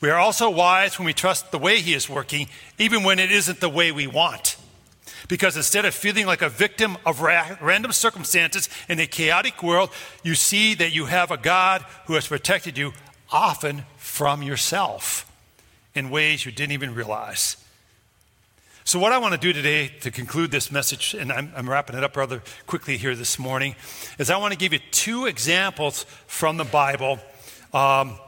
We 0.00 0.10
are 0.10 0.18
also 0.18 0.50
wise 0.50 0.98
when 0.98 1.06
we 1.06 1.12
trust 1.12 1.52
the 1.52 1.58
way 1.58 1.78
he 1.78 1.94
is 1.94 2.10
working 2.10 2.48
even 2.76 3.04
when 3.04 3.20
it 3.20 3.30
isn't 3.30 3.60
the 3.60 3.68
way 3.68 3.92
we 3.92 4.08
want. 4.08 4.56
Because 5.28 5.56
instead 5.58 5.84
of 5.84 5.94
feeling 5.94 6.26
like 6.26 6.40
a 6.40 6.48
victim 6.48 6.96
of 7.04 7.20
ra- 7.20 7.56
random 7.60 7.92
circumstances 7.92 8.68
in 8.88 8.98
a 8.98 9.06
chaotic 9.06 9.62
world, 9.62 9.90
you 10.22 10.34
see 10.34 10.74
that 10.74 10.94
you 10.94 11.04
have 11.04 11.30
a 11.30 11.36
God 11.36 11.84
who 12.06 12.14
has 12.14 12.26
protected 12.26 12.78
you 12.78 12.94
often 13.30 13.84
from 13.98 14.42
yourself 14.42 15.30
in 15.94 16.08
ways 16.08 16.46
you 16.46 16.52
didn't 16.52 16.72
even 16.72 16.94
realize. 16.94 17.58
So, 18.84 18.98
what 18.98 19.12
I 19.12 19.18
want 19.18 19.34
to 19.34 19.38
do 19.38 19.52
today 19.52 19.88
to 20.00 20.10
conclude 20.10 20.50
this 20.50 20.72
message, 20.72 21.12
and 21.12 21.30
I'm, 21.30 21.52
I'm, 21.54 21.68
wrapping 21.68 21.94
it 21.94 22.02
up 22.02 22.16
rather 22.16 22.42
quickly 22.66 22.96
here 22.96 23.14
this 23.14 23.38
morning, 23.38 23.76
is 24.18 24.30
I 24.30 24.38
want 24.38 24.52
to 24.52 24.58
give 24.58 24.72
you 24.72 24.78
two 24.90 25.26
examples 25.26 26.04
from 26.26 26.56
the 26.56 26.64
Bible 26.64 27.18
um, 27.74 28.18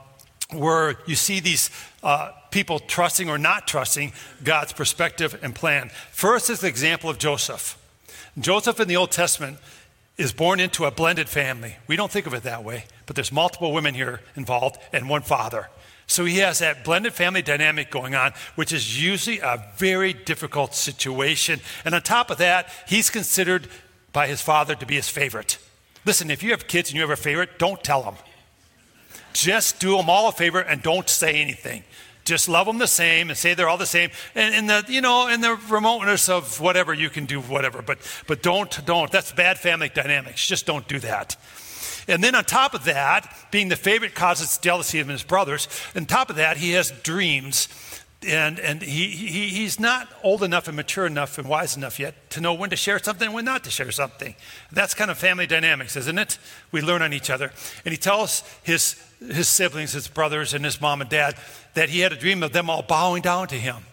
where 0.52 0.98
you 1.06 1.14
see 1.14 1.40
these 1.40 1.70
uh, 2.02 2.32
people 2.50 2.78
trusting 2.78 3.28
or 3.28 3.38
not 3.38 3.66
trusting 3.66 4.12
God's 4.42 4.72
perspective 4.72 5.38
and 5.42 5.54
plan. 5.54 5.90
First 6.12 6.50
is 6.50 6.60
the 6.60 6.68
example 6.68 7.10
of 7.10 7.18
Joseph. 7.18 7.76
Joseph 8.38 8.80
in 8.80 8.88
the 8.88 8.96
Old 8.96 9.10
Testament 9.10 9.58
is 10.16 10.32
born 10.32 10.60
into 10.60 10.84
a 10.84 10.90
blended 10.90 11.28
family. 11.28 11.76
We 11.86 11.96
don't 11.96 12.10
think 12.10 12.26
of 12.26 12.34
it 12.34 12.42
that 12.42 12.62
way, 12.62 12.84
but 13.06 13.16
there's 13.16 13.32
multiple 13.32 13.72
women 13.72 13.94
here 13.94 14.20
involved 14.36 14.78
and 14.92 15.08
one 15.08 15.22
father. 15.22 15.68
So 16.06 16.24
he 16.24 16.38
has 16.38 16.58
that 16.58 16.84
blended 16.84 17.12
family 17.12 17.40
dynamic 17.40 17.90
going 17.90 18.14
on, 18.14 18.32
which 18.56 18.72
is 18.72 19.02
usually 19.02 19.38
a 19.38 19.64
very 19.76 20.12
difficult 20.12 20.74
situation. 20.74 21.60
And 21.84 21.94
on 21.94 22.02
top 22.02 22.30
of 22.30 22.38
that, 22.38 22.68
he's 22.88 23.10
considered 23.10 23.68
by 24.12 24.26
his 24.26 24.42
father 24.42 24.74
to 24.74 24.86
be 24.86 24.96
his 24.96 25.08
favorite. 25.08 25.58
Listen, 26.04 26.30
if 26.30 26.42
you 26.42 26.50
have 26.50 26.66
kids 26.66 26.90
and 26.90 26.96
you 26.96 27.02
have 27.02 27.10
a 27.10 27.16
favorite, 27.16 27.58
don't 27.58 27.82
tell 27.84 28.02
them. 28.02 28.16
Just 29.32 29.78
do 29.78 29.96
them 29.96 30.10
all 30.10 30.28
a 30.28 30.32
favor 30.32 30.60
and 30.60 30.82
don't 30.82 31.08
say 31.08 31.40
anything. 31.40 31.84
Just 32.24 32.48
love 32.48 32.66
them 32.66 32.78
the 32.78 32.86
same 32.86 33.30
and 33.30 33.38
say 33.38 33.54
they're 33.54 33.68
all 33.68 33.78
the 33.78 33.86
same. 33.86 34.10
And 34.34 34.54
in 34.54 34.66
the, 34.66 34.84
you 34.88 35.00
know, 35.00 35.28
in 35.28 35.40
the 35.40 35.56
remoteness 35.68 36.28
of 36.28 36.60
whatever, 36.60 36.92
you 36.94 37.10
can 37.10 37.26
do 37.26 37.40
whatever. 37.40 37.82
But, 37.82 37.98
but 38.26 38.42
don't, 38.42 38.84
don't. 38.86 39.10
That's 39.10 39.32
bad 39.32 39.58
family 39.58 39.88
dynamics. 39.88 40.46
Just 40.46 40.66
don't 40.66 40.86
do 40.86 40.98
that. 41.00 41.36
And 42.08 42.22
then 42.22 42.34
on 42.34 42.44
top 42.44 42.74
of 42.74 42.84
that, 42.84 43.34
being 43.50 43.68
the 43.68 43.76
favorite 43.76 44.14
causes 44.14 44.58
jealousy 44.58 45.00
of 45.00 45.08
his 45.08 45.22
brothers. 45.22 45.68
On 45.94 46.06
top 46.06 46.30
of 46.30 46.36
that, 46.36 46.56
he 46.56 46.72
has 46.72 46.90
dreams 46.90 47.68
and, 48.26 48.60
and 48.60 48.82
he, 48.82 49.08
he, 49.08 49.48
he's 49.48 49.80
not 49.80 50.08
old 50.22 50.42
enough 50.42 50.68
and 50.68 50.76
mature 50.76 51.06
enough 51.06 51.38
and 51.38 51.48
wise 51.48 51.76
enough 51.76 51.98
yet 51.98 52.28
to 52.30 52.40
know 52.42 52.52
when 52.52 52.68
to 52.68 52.76
share 52.76 52.98
something 52.98 53.26
and 53.26 53.34
when 53.34 53.46
not 53.46 53.64
to 53.64 53.70
share 53.70 53.90
something. 53.90 54.34
That's 54.70 54.92
kind 54.92 55.10
of 55.10 55.16
family 55.16 55.46
dynamics, 55.46 55.96
isn't 55.96 56.18
it? 56.18 56.38
We 56.70 56.82
learn 56.82 57.00
on 57.00 57.14
each 57.14 57.30
other. 57.30 57.50
And 57.84 57.92
he 57.92 57.98
tells 57.98 58.42
his, 58.62 59.02
his 59.20 59.48
siblings, 59.48 59.92
his 59.92 60.06
brothers, 60.06 60.52
and 60.52 60.66
his 60.66 60.80
mom 60.82 61.00
and 61.00 61.08
dad 61.08 61.36
that 61.74 61.88
he 61.88 62.00
had 62.00 62.12
a 62.12 62.16
dream 62.16 62.42
of 62.42 62.52
them 62.52 62.68
all 62.70 62.82
bowing 62.82 63.22
down 63.22 63.48
to 63.48 63.56
him. 63.56 63.84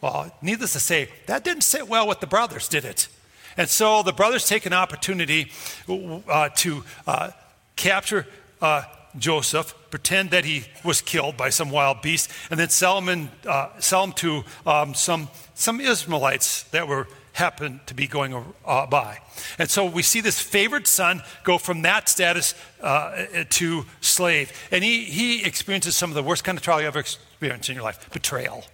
Well, 0.00 0.34
needless 0.42 0.74
to 0.74 0.80
say, 0.80 1.08
that 1.26 1.44
didn't 1.44 1.62
sit 1.62 1.88
well 1.88 2.06
with 2.06 2.20
the 2.20 2.26
brothers, 2.26 2.68
did 2.68 2.84
it? 2.84 3.08
And 3.56 3.68
so 3.68 4.02
the 4.02 4.12
brothers 4.12 4.46
take 4.46 4.66
an 4.66 4.72
opportunity 4.72 5.50
uh, 5.88 6.48
to 6.56 6.84
uh, 7.06 7.30
capture 7.74 8.26
uh, 8.62 8.82
Joseph, 9.18 9.74
pretend 9.90 10.30
that 10.30 10.44
he 10.44 10.64
was 10.84 11.00
killed 11.00 11.36
by 11.36 11.50
some 11.50 11.70
wild 11.70 12.02
beast, 12.02 12.30
and 12.50 12.60
then 12.60 12.68
sell 12.68 12.98
him, 12.98 13.08
in, 13.08 13.30
uh, 13.46 13.70
sell 13.80 14.04
him 14.04 14.12
to 14.12 14.44
um, 14.64 14.94
some, 14.94 15.28
some 15.54 15.80
Ishmaelites 15.80 16.64
that 16.64 16.86
were 16.86 17.08
happened 17.38 17.80
to 17.86 17.94
be 17.94 18.06
going 18.06 18.34
uh, 18.66 18.86
by. 18.86 19.18
And 19.58 19.70
so 19.70 19.86
we 19.86 20.02
see 20.02 20.20
this 20.20 20.40
favored 20.40 20.86
son 20.86 21.22
go 21.44 21.56
from 21.56 21.82
that 21.82 22.08
status 22.08 22.54
uh, 22.82 23.24
to 23.50 23.86
slave. 24.00 24.52
And 24.70 24.84
he, 24.84 25.04
he 25.04 25.44
experiences 25.44 25.96
some 25.96 26.10
of 26.10 26.14
the 26.14 26.22
worst 26.22 26.44
kind 26.44 26.58
of 26.58 26.62
trial 26.62 26.80
you 26.80 26.86
ever 26.86 26.98
experienced 26.98 27.68
in 27.68 27.76
your 27.76 27.84
life 27.84 28.10
betrayal. 28.12 28.64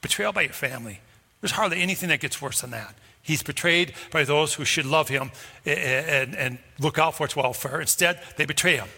Betrayal 0.00 0.32
by 0.32 0.42
your 0.42 0.52
family. 0.52 1.00
There's 1.40 1.52
hardly 1.52 1.82
anything 1.82 2.08
that 2.08 2.20
gets 2.20 2.40
worse 2.40 2.60
than 2.60 2.70
that. 2.70 2.94
He's 3.22 3.42
betrayed 3.42 3.92
by 4.10 4.24
those 4.24 4.54
who 4.54 4.64
should 4.64 4.86
love 4.86 5.08
him 5.08 5.30
and, 5.66 5.78
and, 5.78 6.36
and 6.36 6.58
look 6.78 6.98
out 6.98 7.16
for 7.16 7.26
his 7.26 7.36
welfare. 7.36 7.80
Instead, 7.80 8.20
they 8.36 8.46
betray 8.46 8.76
him. 8.76 8.88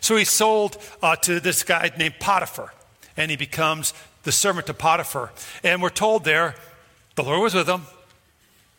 So 0.00 0.16
he's 0.16 0.30
sold 0.30 0.78
uh, 1.02 1.16
to 1.16 1.40
this 1.40 1.64
guy 1.64 1.90
named 1.98 2.14
Potiphar, 2.20 2.72
and 3.16 3.30
he 3.30 3.36
becomes 3.36 3.94
the 4.22 4.32
servant 4.32 4.66
to 4.66 4.74
Potiphar. 4.74 5.32
And 5.64 5.82
we're 5.82 5.90
told 5.90 6.24
there, 6.24 6.54
the 7.18 7.24
Lord 7.24 7.42
was 7.42 7.54
with 7.54 7.68
him, 7.68 7.82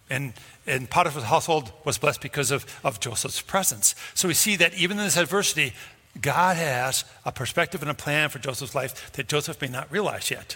and, 0.09 0.33
and 0.65 0.89
Potiphar's 0.89 1.25
household 1.25 1.73
was 1.83 1.97
blessed 1.97 2.21
because 2.21 2.51
of, 2.51 2.65
of 2.85 3.01
Joseph's 3.01 3.41
presence. 3.41 3.95
So 4.13 4.29
we 4.29 4.33
see 4.33 4.55
that 4.55 4.73
even 4.75 4.97
in 4.97 5.03
this 5.03 5.17
adversity, 5.17 5.73
God 6.21 6.55
has 6.55 7.03
a 7.25 7.33
perspective 7.33 7.81
and 7.81 7.91
a 7.91 7.93
plan 7.93 8.29
for 8.29 8.39
Joseph's 8.39 8.73
life 8.73 9.11
that 9.13 9.27
Joseph 9.27 9.61
may 9.61 9.67
not 9.67 9.91
realize 9.91 10.31
yet. 10.31 10.55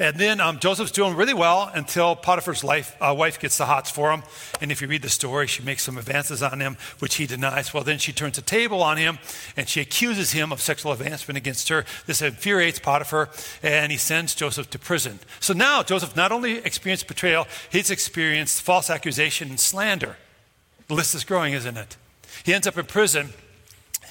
And 0.00 0.16
then 0.16 0.40
um, 0.40 0.58
Joseph's 0.58 0.92
doing 0.92 1.14
really 1.14 1.34
well 1.34 1.70
until 1.74 2.16
Potiphar's 2.16 2.64
life, 2.64 2.96
uh, 3.02 3.14
wife 3.16 3.38
gets 3.38 3.58
the 3.58 3.66
hots 3.66 3.90
for 3.90 4.10
him. 4.10 4.22
And 4.62 4.72
if 4.72 4.80
you 4.80 4.88
read 4.88 5.02
the 5.02 5.10
story, 5.10 5.46
she 5.46 5.62
makes 5.62 5.82
some 5.82 5.98
advances 5.98 6.42
on 6.42 6.58
him, 6.58 6.78
which 7.00 7.16
he 7.16 7.26
denies. 7.26 7.74
Well, 7.74 7.84
then 7.84 7.98
she 7.98 8.10
turns 8.10 8.36
the 8.36 8.42
table 8.42 8.82
on 8.82 8.96
him 8.96 9.18
and 9.58 9.68
she 9.68 9.82
accuses 9.82 10.32
him 10.32 10.52
of 10.52 10.62
sexual 10.62 10.92
advancement 10.92 11.36
against 11.36 11.68
her. 11.68 11.84
This 12.06 12.22
infuriates 12.22 12.78
Potiphar 12.78 13.28
and 13.62 13.92
he 13.92 13.98
sends 13.98 14.34
Joseph 14.34 14.70
to 14.70 14.78
prison. 14.78 15.20
So 15.38 15.52
now 15.52 15.82
Joseph 15.82 16.16
not 16.16 16.32
only 16.32 16.56
experienced 16.58 17.06
betrayal, 17.06 17.46
he's 17.70 17.90
experienced 17.90 18.62
false 18.62 18.88
accusation 18.88 19.50
and 19.50 19.60
slander. 19.60 20.16
The 20.88 20.94
list 20.94 21.14
is 21.14 21.24
growing, 21.24 21.52
isn't 21.52 21.76
it? 21.76 21.98
He 22.42 22.54
ends 22.54 22.66
up 22.66 22.78
in 22.78 22.86
prison. 22.86 23.34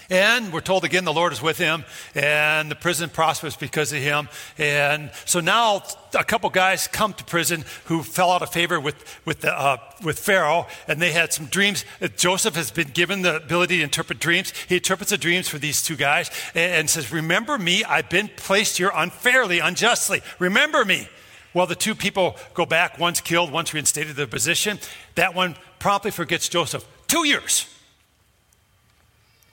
And 0.09 0.51
we're 0.51 0.61
told 0.61 0.85
again 0.85 1.05
the 1.05 1.13
Lord 1.13 1.33
is 1.33 1.41
with 1.41 1.59
him, 1.59 1.85
and 2.15 2.71
the 2.71 2.75
prison 2.75 3.09
prospers 3.09 3.55
because 3.55 3.93
of 3.93 3.99
him. 3.99 4.27
And 4.57 5.11
so 5.25 5.39
now 5.39 5.83
a 6.17 6.23
couple 6.23 6.49
guys 6.49 6.87
come 6.87 7.13
to 7.13 7.23
prison 7.23 7.63
who 7.85 8.01
fell 8.01 8.31
out 8.31 8.41
of 8.41 8.51
favor 8.51 8.79
with, 8.79 8.95
with, 9.25 9.41
the, 9.41 9.53
uh, 9.53 9.77
with 10.03 10.17
Pharaoh, 10.17 10.65
and 10.87 10.99
they 10.99 11.11
had 11.11 11.31
some 11.31 11.45
dreams. 11.45 11.85
Joseph 12.17 12.55
has 12.55 12.71
been 12.71 12.89
given 12.89 13.21
the 13.21 13.35
ability 13.35 13.77
to 13.77 13.83
interpret 13.83 14.19
dreams. 14.19 14.51
He 14.67 14.77
interprets 14.77 15.11
the 15.11 15.17
dreams 15.17 15.47
for 15.47 15.59
these 15.59 15.83
two 15.83 15.95
guys 15.95 16.31
and, 16.55 16.73
and 16.73 16.89
says, 16.89 17.11
Remember 17.11 17.59
me, 17.59 17.83
I've 17.83 18.09
been 18.09 18.29
placed 18.35 18.79
here 18.79 18.91
unfairly, 18.93 19.59
unjustly. 19.59 20.21
Remember 20.39 20.83
me. 20.85 21.07
Well, 21.53 21.67
the 21.67 21.75
two 21.75 21.95
people 21.95 22.35
go 22.53 22.65
back, 22.65 22.99
one's 22.99 23.21
killed, 23.21 23.51
one's 23.51 23.73
reinstated 23.73 24.15
their 24.15 24.27
position. 24.27 24.79
That 25.15 25.35
one 25.35 25.55
promptly 25.79 26.11
forgets 26.11 26.49
Joseph. 26.49 26.85
Two 27.07 27.27
years. 27.27 27.67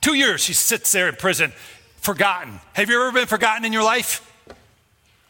Two 0.06 0.14
years 0.14 0.40
she 0.40 0.52
sits 0.52 0.92
there 0.92 1.08
in 1.08 1.16
prison, 1.16 1.52
forgotten. 1.96 2.60
Have 2.74 2.88
you 2.88 3.02
ever 3.02 3.10
been 3.10 3.26
forgotten 3.26 3.64
in 3.64 3.72
your 3.72 3.82
life? 3.82 4.22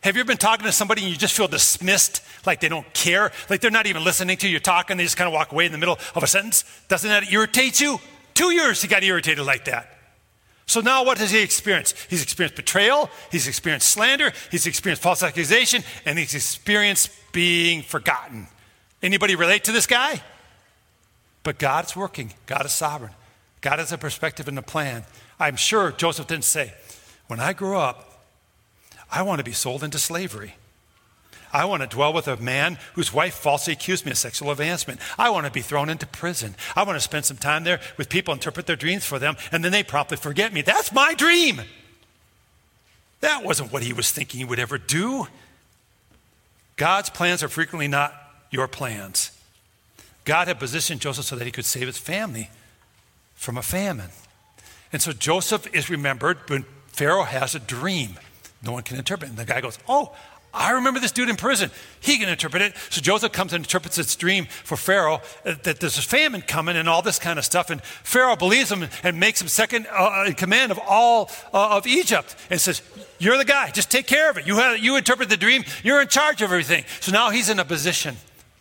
Have 0.03 0.17
you 0.17 0.21
ever 0.21 0.29
been 0.29 0.37
talking 0.37 0.67
to 0.67 0.73
somebody 0.73 1.01
and 1.01 1.11
you 1.11 1.17
just 1.17 1.35
feel 1.35 1.49
dismissed, 1.49 2.21
like 2.45 2.61
they 2.61 2.69
don't 2.69 2.93
care, 2.93 3.33
like 3.49 3.63
they're 3.63 3.71
not 3.71 3.87
even 3.87 4.05
listening 4.05 4.37
to 4.37 4.47
you 4.47 4.61
and 4.67 5.01
they 5.01 5.05
just 5.05 5.17
kind 5.17 5.29
of 5.29 5.33
walk 5.33 5.51
away 5.51 5.65
in 5.65 5.73
the 5.73 5.79
middle 5.79 5.99
of 6.15 6.23
a 6.23 6.27
sentence? 6.27 6.63
Doesn't 6.89 7.09
that 7.09 7.33
irritate 7.33 7.81
you? 7.81 7.99
Two 8.35 8.53
years 8.53 8.83
he 8.83 8.87
got 8.87 9.03
irritated 9.03 9.47
like 9.47 9.65
that. 9.65 9.97
So 10.67 10.83
now 10.83 11.07
what 11.07 11.17
has 11.17 11.31
he 11.31 11.41
experienced? 11.41 11.97
He's 12.11 12.23
experienced 12.23 12.57
betrayal, 12.57 13.09
he's 13.33 13.49
experienced 13.49 13.89
slander, 13.89 14.31
he's 14.51 14.67
experienced 14.67 15.03
false 15.03 15.23
accusation, 15.23 15.85
and 16.05 16.19
he's 16.19 16.35
experienced 16.35 17.09
being 17.33 17.81
forgotten. 17.81 18.47
Anybody 19.03 19.37
relate 19.37 19.65
to 19.65 19.73
this 19.73 19.87
guy? 19.87 20.21
But 21.45 21.59
God's 21.59 21.97
working, 21.97 22.35
God 22.45 22.67
is 22.67 22.73
sovereign. 22.73 23.13
God 23.67 23.81
has 23.81 23.91
a 23.91 23.99
perspective 23.99 24.47
and 24.47 24.57
a 24.61 24.63
plan. 24.63 25.03
I'm 25.41 25.57
sure 25.57 25.91
Joseph 25.91 26.29
didn't 26.29 26.45
say, 26.45 26.73
When 27.27 27.41
I 27.41 27.53
grow 27.53 27.81
up, 27.81 28.23
I 29.11 29.23
want 29.23 29.41
to 29.41 29.45
be 29.45 29.51
sold 29.51 29.83
into 29.83 29.99
slavery. 29.99 30.55
I 31.53 31.65
want 31.65 31.83
to 31.83 31.89
dwell 31.89 32.13
with 32.13 32.29
a 32.29 32.37
man 32.37 32.79
whose 32.95 33.13
wife 33.13 33.35
falsely 33.35 33.73
accused 33.73 34.05
me 34.05 34.13
of 34.13 34.19
sexual 34.19 34.53
advancement. 34.53 35.01
I 35.19 35.31
want 35.31 35.47
to 35.47 35.53
be 35.53 35.63
thrown 35.63 35.91
into 35.91 36.07
prison. 36.07 36.55
I 36.77 36.85
want 36.85 36.95
to 36.95 37.01
spend 37.01 37.25
some 37.25 37.39
time 37.39 37.65
there 37.65 37.81
with 37.97 38.09
people, 38.09 38.33
interpret 38.33 38.67
their 38.67 38.77
dreams 38.77 39.05
for 39.05 39.19
them, 39.19 39.37
and 39.51 39.65
then 39.65 39.73
they 39.73 39.83
promptly 39.83 40.17
forget 40.17 40.53
me. 40.53 40.63
That's 40.63 40.93
my 40.93 41.15
dream. 41.15 41.61
That 43.21 43.43
wasn't 43.43 43.73
what 43.73 43.83
he 43.83 43.93
was 43.93 44.13
thinking 44.13 44.39
he 44.39 44.45
would 44.45 44.61
ever 44.61 44.79
do. 44.79 45.27
God's 46.77 47.11
plans 47.11 47.43
are 47.43 47.49
frequently 47.49 47.89
not 47.89 48.15
your 48.53 48.69
plans. 48.69 49.33
God 50.25 50.47
had 50.47 50.61
positioned 50.61 51.01
Joseph 51.01 51.25
so 51.25 51.35
that 51.35 51.47
he 51.47 51.51
could 51.51 51.65
save 51.65 51.89
his 51.89 51.99
family 51.99 52.49
from 53.37 53.57
a 53.57 53.63
famine. 53.63 54.11
And 54.93 55.01
so 55.01 55.13
Joseph 55.13 55.73
is 55.75 55.89
remembered 55.89 56.39
when 56.49 56.65
Pharaoh 56.89 57.25
has 57.25 57.55
a 57.55 57.61
dream. 57.61 58.19
No 58.63 58.73
one 58.73 58.83
can 58.83 58.97
interpret 58.97 59.29
it. 59.29 59.31
And 59.31 59.39
the 59.39 59.45
guy 59.45 59.61
goes, 59.61 59.79
Oh, 59.89 60.13
I 60.57 60.71
remember 60.73 61.01
this 61.01 61.13
dude 61.13 61.29
in 61.29 61.37
prison. 61.37 61.71
He 62.01 62.17
can 62.17 62.31
interpret 62.31 62.63
it. 62.63 62.75
So 62.89 63.03
Joseph 63.03 63.33
comes 63.33 63.53
and 63.53 63.63
interprets 63.63 63.97
this 63.97 64.17
dream 64.17 64.47
for 64.47 64.77
Pharaoh 64.77 65.21
uh, 65.45 65.55
that 65.65 65.81
there's 65.81 65.99
a 65.99 66.03
famine 66.03 66.41
coming 66.41 66.77
and 66.77 66.89
all 66.89 67.03
this 67.03 67.19
kind 67.19 67.39
of 67.39 67.45
stuff. 67.45 67.69
And 67.69 67.83
Pharaoh 67.83 68.37
believes 68.37 68.73
him 68.73 68.89
and 69.03 69.21
makes 69.21 69.43
him 69.43 69.49
second 69.49 69.87
uh, 69.91 70.25
in 70.27 70.33
command 70.33 70.73
of 70.73 70.81
all 70.89 71.31
uh, 71.53 71.77
of 71.77 71.87
Egypt 71.87 72.35
and 72.49 72.59
says, 72.59 72.81
You're 73.19 73.37
the 73.37 73.45
guy. 73.45 73.71
Just 73.71 73.91
take 73.91 74.07
care 74.07 74.31
of 74.31 74.39
it. 74.39 74.47
You, 74.47 74.57
have, 74.57 74.79
you 74.79 74.97
interpret 74.97 75.29
the 75.29 75.37
dream. 75.37 75.65
You're 75.85 76.01
in 76.01 76.09
charge 76.09 76.41
of 76.41 76.51
everything. 76.51 76.85
So 77.01 77.13
now 77.13 77.29
he's 77.29 77.51
in 77.51 77.59
a 77.59 77.65
position 77.65 78.17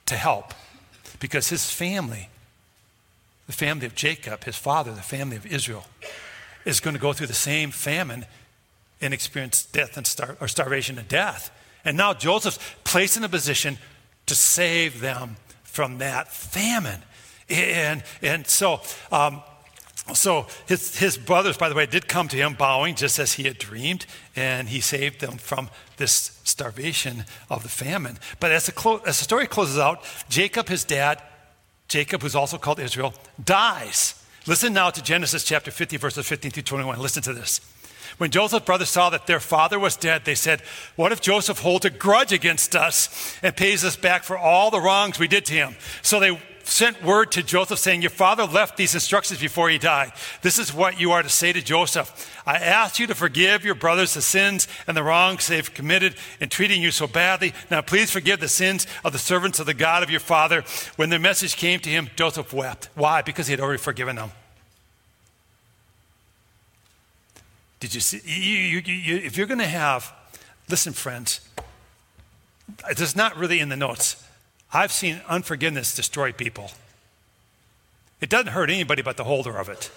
to 0.08 0.16
help 0.16 0.54
because 1.22 1.48
his 1.48 1.72
family 1.72 2.28
the 3.48 3.54
family 3.54 3.86
of 3.86 3.96
Jacob, 3.96 4.44
his 4.44 4.58
father, 4.58 4.92
the 4.92 5.02
family 5.02 5.38
of 5.38 5.46
Israel, 5.46 5.86
is 6.66 6.80
going 6.80 6.96
to 6.96 7.02
go 7.02 7.14
through 7.14 7.28
the 7.28 7.34
same 7.34 7.72
famine 7.72 8.26
and 9.02 9.14
experience 9.14 9.66
death 9.66 9.98
and 9.98 10.08
star- 10.08 10.38
or 10.40 10.48
starvation 10.48 10.98
and 10.98 11.08
death. 11.08 11.52
And 11.84 11.98
now 11.98 12.14
Joseph's 12.14 12.60
placed 12.84 13.18
in 13.18 13.24
a 13.24 13.30
position 13.30 13.78
to 14.26 14.36
save 14.36 15.00
them 15.00 15.36
from 15.64 16.00
that 16.00 16.32
famine. 16.32 17.02
And, 17.50 18.04
and 18.24 18.48
so, 18.48 18.82
um, 19.12 19.44
so 20.14 20.48
his, 20.68 20.98
his 20.98 21.18
brothers, 21.18 21.58
by 21.58 21.70
the 21.70 21.76
way, 21.76 21.86
did 21.86 22.08
come 22.08 22.28
to 22.30 22.38
him 22.38 22.54
bowing 22.54 22.96
just 22.96 23.20
as 23.20 23.34
he 23.34 23.44
had 23.44 23.60
dreamed, 23.60 24.08
and 24.36 24.70
he 24.70 24.80
saved 24.80 25.22
them 25.22 25.38
from 25.38 25.70
this 25.98 26.40
starvation 26.44 27.26
of 27.50 27.62
the 27.62 27.70
famine. 27.70 28.18
But 28.40 28.52
as 28.52 28.66
the, 28.66 28.72
clo- 28.72 29.02
as 29.06 29.20
the 29.20 29.24
story 29.24 29.46
closes 29.46 29.78
out, 29.78 30.04
Jacob, 30.30 30.70
his 30.70 30.84
dad, 30.84 31.22
Jacob, 31.88 32.22
who's 32.22 32.36
also 32.36 32.58
called 32.58 32.80
Israel, 32.80 33.14
dies. 33.44 34.22
Listen 34.48 34.74
now 34.74 34.90
to 34.90 35.02
Genesis 35.02 35.44
chapter 35.44 35.72
50, 35.72 35.98
verses 35.98 36.26
15 36.28 36.52
through 36.52 36.64
21. 36.64 37.00
Listen 37.00 37.24
to 37.24 37.34
this. 37.34 37.62
When 38.18 38.32
Joseph's 38.32 38.66
brothers 38.66 38.90
saw 38.90 39.10
that 39.10 39.28
their 39.28 39.40
father 39.40 39.78
was 39.78 39.98
dead, 39.98 40.24
they 40.24 40.36
said, 40.36 40.62
What 40.96 41.12
if 41.12 41.20
Joseph 41.20 41.60
holds 41.60 41.86
a 41.86 41.90
grudge 41.90 42.32
against 42.32 42.76
us 42.76 43.38
and 43.42 43.56
pays 43.56 43.84
us 43.84 43.96
back 43.96 44.24
for 44.24 44.38
all 44.38 44.72
the 44.72 44.80
wrongs 44.80 45.20
we 45.20 45.28
did 45.28 45.46
to 45.46 45.54
him? 45.54 45.76
So 46.02 46.20
they 46.20 46.40
sent 46.68 47.04
word 47.04 47.32
to 47.34 47.44
Joseph 47.44 47.80
saying, 47.80 48.02
Your 48.02 48.10
father 48.10 48.46
left 48.46 48.78
these 48.78 48.94
instructions 48.94 49.40
before 49.40 49.70
he 49.70 49.78
died. 49.78 50.12
This 50.42 50.60
is 50.60 50.74
what 50.74 51.00
you 51.00 51.12
are 51.12 51.24
to 51.24 51.30
say 51.30 51.54
to 51.54 51.62
Joseph. 51.62 52.42
I 52.46 52.56
asked 52.56 53.00
you 53.00 53.08
to 53.08 53.16
forgive 53.16 53.64
your 53.64 53.76
brothers 53.76 54.14
the 54.14 54.22
sins 54.22 54.68
and 54.88 54.96
the 54.98 55.04
wrongs 55.04 55.48
they've 55.48 55.74
committed 55.74 56.16
in 56.40 56.50
treating 56.50 56.82
you 56.82 56.92
so 56.92 57.08
badly. 57.08 57.54
Now 57.72 57.82
please 57.82 58.12
forgive 58.12 58.40
the 58.40 58.48
sins 58.48 58.88
of 59.04 59.14
the 59.14 59.20
servants 59.20 59.60
of 59.60 59.66
the 59.66 59.74
God 59.74 60.04
of 60.04 60.10
your 60.10 60.20
father. 60.20 60.64
When 60.96 61.10
the 61.10 61.20
message 61.20 61.56
came 61.56 61.80
to 61.82 61.90
him, 61.90 62.10
Joseph 62.16 62.52
wept. 62.52 62.90
Why? 62.96 63.22
Because 63.22 63.48
he 63.48 63.52
had 63.52 63.60
already 63.60 63.80
forgiven 63.80 64.16
them. 64.16 64.32
Did 67.80 67.94
you 67.94 68.02
see? 68.02 68.22
You, 68.26 68.80
you, 68.80 68.94
you, 68.94 69.18
if 69.18 69.38
you're 69.38 69.48
going 69.48 69.60
to 69.60 69.68
have, 69.68 70.12
listen, 70.70 70.94
friends, 70.94 71.42
is 72.90 73.16
not 73.16 73.38
really 73.38 73.60
in 73.60 73.70
the 73.70 73.76
notes. 73.76 74.25
I've 74.76 74.92
seen 74.92 75.22
unforgiveness 75.30 75.96
destroy 75.96 76.34
people. 76.34 76.70
It 78.20 78.30
doesn't 78.30 78.52
hurt 78.52 78.70
anybody 78.70 79.02
but 79.02 79.16
the 79.16 79.24
holder 79.24 79.58
of 79.58 79.70
it. 79.70 79.90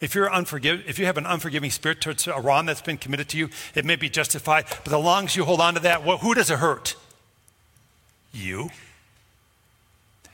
If, 0.00 0.16
you're 0.16 0.28
unforgiv- 0.28 0.88
if 0.88 0.98
you 0.98 1.06
have 1.06 1.16
an 1.16 1.26
unforgiving 1.26 1.70
spirit 1.70 2.00
towards 2.00 2.26
a 2.26 2.40
wrong 2.40 2.66
that's 2.66 2.82
been 2.82 2.98
committed 2.98 3.28
to 3.28 3.38
you, 3.38 3.48
it 3.76 3.84
may 3.84 3.94
be 3.94 4.10
justified. 4.10 4.64
But 4.82 4.92
as 4.92 5.04
long 5.04 5.26
as 5.26 5.36
you 5.36 5.44
hold 5.44 5.60
on 5.60 5.74
to 5.74 5.80
that, 5.80 6.04
well, 6.04 6.18
who 6.18 6.34
does 6.34 6.50
it 6.50 6.58
hurt? 6.58 6.96
You 8.34 8.70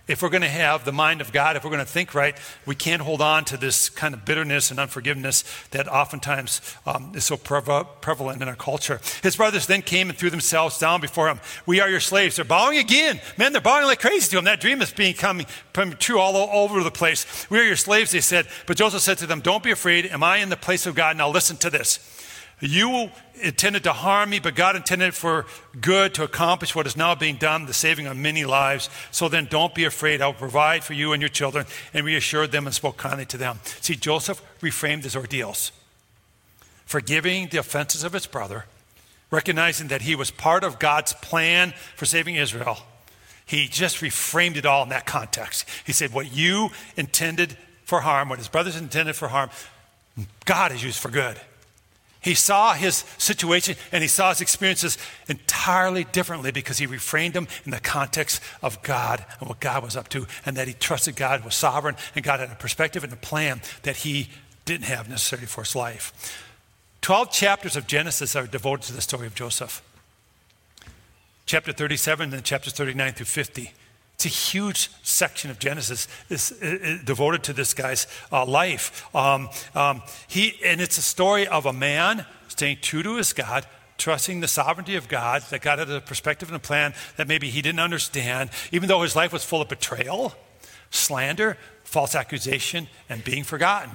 if 0.08 0.22
we're 0.22 0.30
going 0.30 0.42
to 0.42 0.48
have 0.48 0.84
the 0.84 0.92
mind 0.92 1.20
of 1.20 1.32
God, 1.32 1.56
if 1.56 1.64
we're 1.64 1.70
going 1.70 1.84
to 1.84 1.90
think 1.90 2.14
right, 2.14 2.36
we 2.66 2.74
can't 2.74 3.02
hold 3.02 3.20
on 3.20 3.44
to 3.46 3.56
this 3.56 3.88
kind 3.90 4.14
of 4.14 4.24
bitterness 4.24 4.70
and 4.70 4.80
unforgiveness 4.80 5.44
that 5.70 5.86
oftentimes 5.86 6.60
um, 6.86 7.12
is 7.14 7.24
so 7.24 7.36
prevalent 7.36 8.42
in 8.42 8.48
our 8.48 8.56
culture. 8.56 9.00
His 9.22 9.36
brothers 9.36 9.66
then 9.66 9.82
came 9.82 10.08
and 10.08 10.18
threw 10.18 10.30
themselves 10.30 10.78
down 10.78 11.00
before 11.00 11.28
him. 11.28 11.40
We 11.66 11.80
are 11.80 11.90
your 11.90 12.00
slaves. 12.00 12.36
They're 12.36 12.44
bowing 12.44 12.78
again. 12.78 13.20
Man, 13.36 13.52
they're 13.52 13.60
bowing 13.60 13.84
like 13.84 14.00
crazy 14.00 14.30
to 14.30 14.38
him. 14.38 14.44
That 14.44 14.60
dream 14.60 14.80
is 14.82 14.92
being 14.92 15.14
coming, 15.14 15.46
true 15.98 16.18
all 16.18 16.36
over 16.36 16.82
the 16.82 16.90
place. 16.90 17.46
We 17.50 17.58
are 17.58 17.64
your 17.64 17.76
slaves, 17.76 18.10
they 18.12 18.20
said. 18.20 18.46
But 18.66 18.78
Joseph 18.78 19.02
said 19.02 19.18
to 19.18 19.26
them, 19.26 19.40
Don't 19.40 19.62
be 19.62 19.70
afraid. 19.70 20.06
Am 20.06 20.22
I 20.22 20.38
in 20.38 20.48
the 20.48 20.56
place 20.56 20.86
of 20.86 20.94
God? 20.94 21.16
Now 21.16 21.28
listen 21.28 21.56
to 21.58 21.70
this. 21.70 22.17
You 22.60 23.10
intended 23.40 23.84
to 23.84 23.92
harm 23.92 24.30
me, 24.30 24.40
but 24.40 24.56
God 24.56 24.74
intended 24.74 25.14
for 25.14 25.46
good 25.80 26.14
to 26.14 26.24
accomplish 26.24 26.74
what 26.74 26.88
is 26.88 26.96
now 26.96 27.14
being 27.14 27.36
done, 27.36 27.66
the 27.66 27.72
saving 27.72 28.06
of 28.08 28.16
many 28.16 28.44
lives. 28.44 28.90
So 29.12 29.28
then 29.28 29.46
don't 29.48 29.74
be 29.74 29.84
afraid. 29.84 30.20
I 30.20 30.26
will 30.26 30.34
provide 30.34 30.82
for 30.82 30.92
you 30.92 31.12
and 31.12 31.22
your 31.22 31.28
children, 31.28 31.66
and 31.94 32.04
reassured 32.04 32.50
them 32.50 32.66
and 32.66 32.74
spoke 32.74 32.96
kindly 32.96 33.26
to 33.26 33.36
them. 33.36 33.60
See, 33.80 33.94
Joseph 33.94 34.42
reframed 34.60 35.04
his 35.04 35.14
ordeals, 35.14 35.70
forgiving 36.84 37.48
the 37.48 37.58
offenses 37.58 38.02
of 38.02 38.12
his 38.12 38.26
brother, 38.26 38.64
recognizing 39.30 39.88
that 39.88 40.02
he 40.02 40.16
was 40.16 40.32
part 40.32 40.64
of 40.64 40.80
God's 40.80 41.12
plan 41.12 41.74
for 41.94 42.06
saving 42.06 42.34
Israel. 42.34 42.78
He 43.46 43.68
just 43.68 43.98
reframed 43.98 44.56
it 44.56 44.66
all 44.66 44.82
in 44.82 44.88
that 44.88 45.06
context. 45.06 45.64
He 45.86 45.92
said, 45.92 46.12
What 46.12 46.32
you 46.32 46.70
intended 46.96 47.56
for 47.84 48.00
harm, 48.00 48.28
what 48.28 48.38
his 48.38 48.48
brothers 48.48 48.76
intended 48.76 49.14
for 49.14 49.28
harm, 49.28 49.48
God 50.44 50.72
has 50.72 50.82
used 50.82 50.98
for 50.98 51.08
good. 51.08 51.40
He 52.20 52.34
saw 52.34 52.74
his 52.74 53.04
situation 53.16 53.76
and 53.92 54.02
he 54.02 54.08
saw 54.08 54.30
his 54.30 54.40
experiences 54.40 54.98
entirely 55.28 56.04
differently 56.04 56.50
because 56.50 56.78
he 56.78 56.86
reframed 56.86 57.34
them 57.34 57.46
in 57.64 57.70
the 57.70 57.80
context 57.80 58.42
of 58.62 58.82
God 58.82 59.24
and 59.38 59.48
what 59.48 59.60
God 59.60 59.84
was 59.84 59.96
up 59.96 60.08
to, 60.08 60.26
and 60.44 60.56
that 60.56 60.66
he 60.66 60.74
trusted 60.74 61.14
God 61.16 61.44
was 61.44 61.54
sovereign 61.54 61.96
and 62.14 62.24
God 62.24 62.40
had 62.40 62.50
a 62.50 62.56
perspective 62.56 63.04
and 63.04 63.12
a 63.12 63.16
plan 63.16 63.62
that 63.82 63.96
he 63.98 64.28
didn't 64.64 64.86
have 64.86 65.08
necessarily 65.08 65.46
for 65.46 65.62
his 65.62 65.76
life. 65.76 66.44
Twelve 67.00 67.30
chapters 67.30 67.76
of 67.76 67.86
Genesis 67.86 68.34
are 68.34 68.46
devoted 68.46 68.86
to 68.86 68.92
the 68.92 69.00
story 69.00 69.26
of 69.26 69.34
Joseph. 69.34 69.82
Chapter 71.46 71.72
37 71.72 72.34
and 72.34 72.44
chapters 72.44 72.74
39 72.74 73.12
through 73.12 73.26
50. 73.26 73.72
It's 74.18 74.26
a 74.26 74.30
huge 74.30 74.90
section 75.04 75.48
of 75.48 75.60
Genesis 75.60 76.08
is, 76.28 76.50
is 76.50 77.04
devoted 77.04 77.44
to 77.44 77.52
this 77.52 77.72
guy's 77.72 78.08
uh, 78.32 78.44
life. 78.44 79.14
Um, 79.14 79.48
um, 79.76 80.02
he, 80.26 80.58
and 80.64 80.80
it's 80.80 80.98
a 80.98 81.02
story 81.02 81.46
of 81.46 81.66
a 81.66 81.72
man 81.72 82.26
staying 82.48 82.78
true 82.82 83.04
to 83.04 83.14
his 83.14 83.32
God, 83.32 83.64
trusting 83.96 84.40
the 84.40 84.48
sovereignty 84.48 84.96
of 84.96 85.06
God, 85.06 85.42
that 85.50 85.62
God 85.62 85.78
had 85.78 85.88
a 85.88 86.00
perspective 86.00 86.48
and 86.48 86.56
a 86.56 86.58
plan 86.58 86.94
that 87.16 87.28
maybe 87.28 87.48
he 87.48 87.62
didn't 87.62 87.78
understand, 87.78 88.50
even 88.72 88.88
though 88.88 89.02
his 89.02 89.14
life 89.14 89.32
was 89.32 89.44
full 89.44 89.62
of 89.62 89.68
betrayal, 89.68 90.34
slander, 90.90 91.56
false 91.84 92.16
accusation, 92.16 92.88
and 93.08 93.22
being 93.22 93.44
forgotten. 93.44 93.92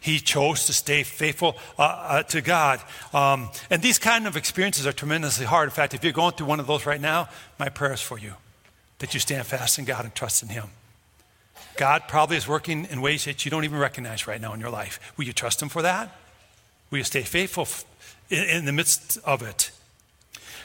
He 0.00 0.18
chose 0.18 0.64
to 0.64 0.72
stay 0.72 1.02
faithful 1.02 1.56
uh, 1.78 1.82
uh, 1.82 2.22
to 2.22 2.40
God. 2.40 2.80
Um, 3.12 3.50
and 3.68 3.82
these 3.82 3.98
kind 3.98 4.26
of 4.26 4.34
experiences 4.34 4.86
are 4.86 4.94
tremendously 4.94 5.44
hard. 5.44 5.66
In 5.66 5.72
fact, 5.72 5.92
if 5.92 6.02
you're 6.02 6.14
going 6.14 6.32
through 6.32 6.46
one 6.46 6.58
of 6.58 6.66
those 6.66 6.86
right 6.86 7.02
now, 7.02 7.28
my 7.58 7.68
prayer 7.68 7.92
is 7.92 8.00
for 8.00 8.18
you 8.18 8.32
that 8.98 9.14
you 9.14 9.20
stand 9.20 9.46
fast 9.46 9.78
in 9.78 9.84
God 9.84 10.04
and 10.04 10.14
trust 10.14 10.42
in 10.42 10.48
Him. 10.48 10.66
God 11.76 12.04
probably 12.08 12.36
is 12.36 12.48
working 12.48 12.86
in 12.90 13.02
ways 13.02 13.24
that 13.26 13.44
you 13.44 13.50
don't 13.50 13.64
even 13.64 13.78
recognize 13.78 14.26
right 14.26 14.40
now 14.40 14.54
in 14.54 14.60
your 14.60 14.70
life. 14.70 14.98
Will 15.16 15.24
you 15.24 15.32
trust 15.32 15.60
Him 15.60 15.68
for 15.68 15.82
that? 15.82 16.16
Will 16.90 16.98
you 16.98 17.04
stay 17.04 17.22
faithful 17.22 17.66
in, 18.30 18.64
the 18.64 18.72
midst 18.72 19.18
of 19.24 19.42
it? 19.42 19.70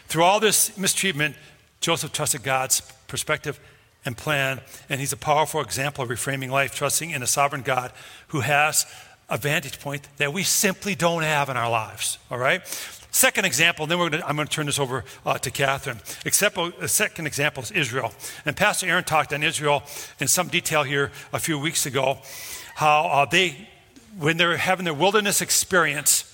Through 0.07 0.23
all 0.23 0.39
this 0.39 0.77
mistreatment, 0.77 1.35
Joseph 1.79 2.11
trusted 2.11 2.43
God's 2.43 2.81
perspective 3.07 3.59
and 4.05 4.17
plan, 4.17 4.61
and 4.89 4.99
he's 4.99 5.13
a 5.13 5.17
powerful 5.17 5.61
example 5.61 6.03
of 6.03 6.09
reframing 6.09 6.49
life, 6.49 6.73
trusting 6.73 7.11
in 7.11 7.21
a 7.21 7.27
sovereign 7.27 7.61
God 7.61 7.91
who 8.29 8.41
has 8.41 8.85
a 9.31 9.37
vantage 9.37 9.79
point 9.79 10.07
that 10.17 10.33
we 10.33 10.43
simply 10.43 10.93
don't 10.93 11.23
have 11.23 11.49
in 11.49 11.57
our 11.57 11.69
lives. 11.69 12.19
All 12.29 12.37
right? 12.37 12.61
Second 13.11 13.45
example, 13.45 13.83
and 13.83 13.91
then 13.91 13.97
gonna, 13.97 14.23
I'm 14.25 14.35
going 14.35 14.47
to 14.47 14.53
turn 14.53 14.67
this 14.67 14.79
over 14.79 15.03
uh, 15.25 15.37
to 15.39 15.49
Catherine. 15.49 15.99
Example, 16.25 16.71
the 16.79 16.87
second 16.87 17.27
example 17.27 17.63
is 17.63 17.71
Israel. 17.71 18.13
And 18.45 18.55
Pastor 18.55 18.87
Aaron 18.87 19.03
talked 19.03 19.33
on 19.33 19.41
Israel 19.41 19.83
in 20.19 20.27
some 20.27 20.49
detail 20.49 20.83
here 20.83 21.11
a 21.33 21.39
few 21.39 21.57
weeks 21.57 21.85
ago, 21.85 22.19
how 22.75 23.07
uh, 23.07 23.25
they, 23.25 23.67
when 24.19 24.37
they're 24.37 24.57
having 24.57 24.85
their 24.85 24.93
wilderness 24.93 25.41
experience, 25.41 26.27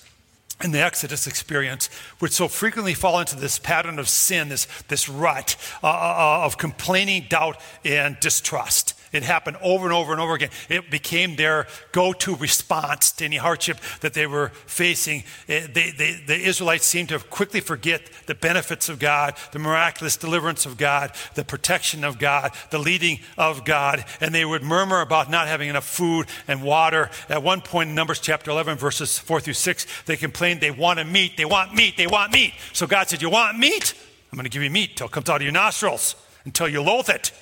in 0.62 0.72
the 0.72 0.80
Exodus 0.80 1.28
experience, 1.28 1.88
would 2.20 2.32
so 2.32 2.48
frequently 2.48 2.94
fall 2.94 3.20
into 3.20 3.36
this 3.36 3.60
pattern 3.60 4.00
of 4.00 4.08
sin, 4.08 4.48
this, 4.48 4.66
this 4.88 5.08
rut 5.08 5.56
uh, 5.84 5.86
uh, 5.86 5.90
uh 5.90 6.46
of 6.46 6.58
complaining, 6.58 7.26
doubt, 7.28 7.60
and 7.84 8.18
distrust. 8.18 8.97
It 9.12 9.22
happened 9.22 9.56
over 9.62 9.86
and 9.86 9.94
over 9.94 10.12
and 10.12 10.20
over 10.20 10.34
again. 10.34 10.50
It 10.68 10.90
became 10.90 11.36
their 11.36 11.66
go 11.92 12.12
to 12.12 12.36
response 12.36 13.12
to 13.12 13.24
any 13.24 13.36
hardship 13.36 13.78
that 14.00 14.14
they 14.14 14.26
were 14.26 14.48
facing. 14.66 15.24
They, 15.46 15.66
they, 15.66 16.22
the 16.26 16.36
Israelites 16.36 16.86
seemed 16.86 17.08
to 17.10 17.18
quickly 17.18 17.60
forget 17.60 18.02
the 18.26 18.34
benefits 18.34 18.88
of 18.88 18.98
God, 18.98 19.34
the 19.52 19.58
miraculous 19.58 20.16
deliverance 20.16 20.66
of 20.66 20.76
God, 20.76 21.12
the 21.34 21.44
protection 21.44 22.04
of 22.04 22.18
God, 22.18 22.52
the 22.70 22.78
leading 22.78 23.20
of 23.36 23.64
God, 23.64 24.04
and 24.20 24.34
they 24.34 24.44
would 24.44 24.62
murmur 24.62 25.00
about 25.00 25.30
not 25.30 25.48
having 25.48 25.68
enough 25.68 25.86
food 25.86 26.26
and 26.46 26.62
water. 26.62 27.10
At 27.28 27.42
one 27.42 27.60
point 27.60 27.90
in 27.90 27.94
Numbers 27.94 28.20
chapter 28.20 28.50
11, 28.50 28.76
verses 28.76 29.18
4 29.18 29.40
through 29.40 29.54
6, 29.54 29.86
they 30.06 30.16
complained 30.16 30.60
they 30.60 30.70
wanted 30.70 31.06
meat, 31.06 31.36
they 31.36 31.44
want 31.44 31.74
meat, 31.74 31.96
they 31.96 32.06
want 32.06 32.32
meat. 32.32 32.52
So 32.72 32.86
God 32.86 33.08
said, 33.08 33.22
You 33.22 33.30
want 33.30 33.58
meat? 33.58 33.94
I'm 34.30 34.36
going 34.36 34.44
to 34.44 34.50
give 34.50 34.62
you 34.62 34.70
meat 34.70 34.96
till 34.96 35.06
it 35.06 35.12
comes 35.12 35.30
out 35.30 35.36
of 35.36 35.42
your 35.42 35.52
nostrils, 35.52 36.14
until 36.44 36.68
you 36.68 36.82
loathe 36.82 37.08
it. 37.08 37.32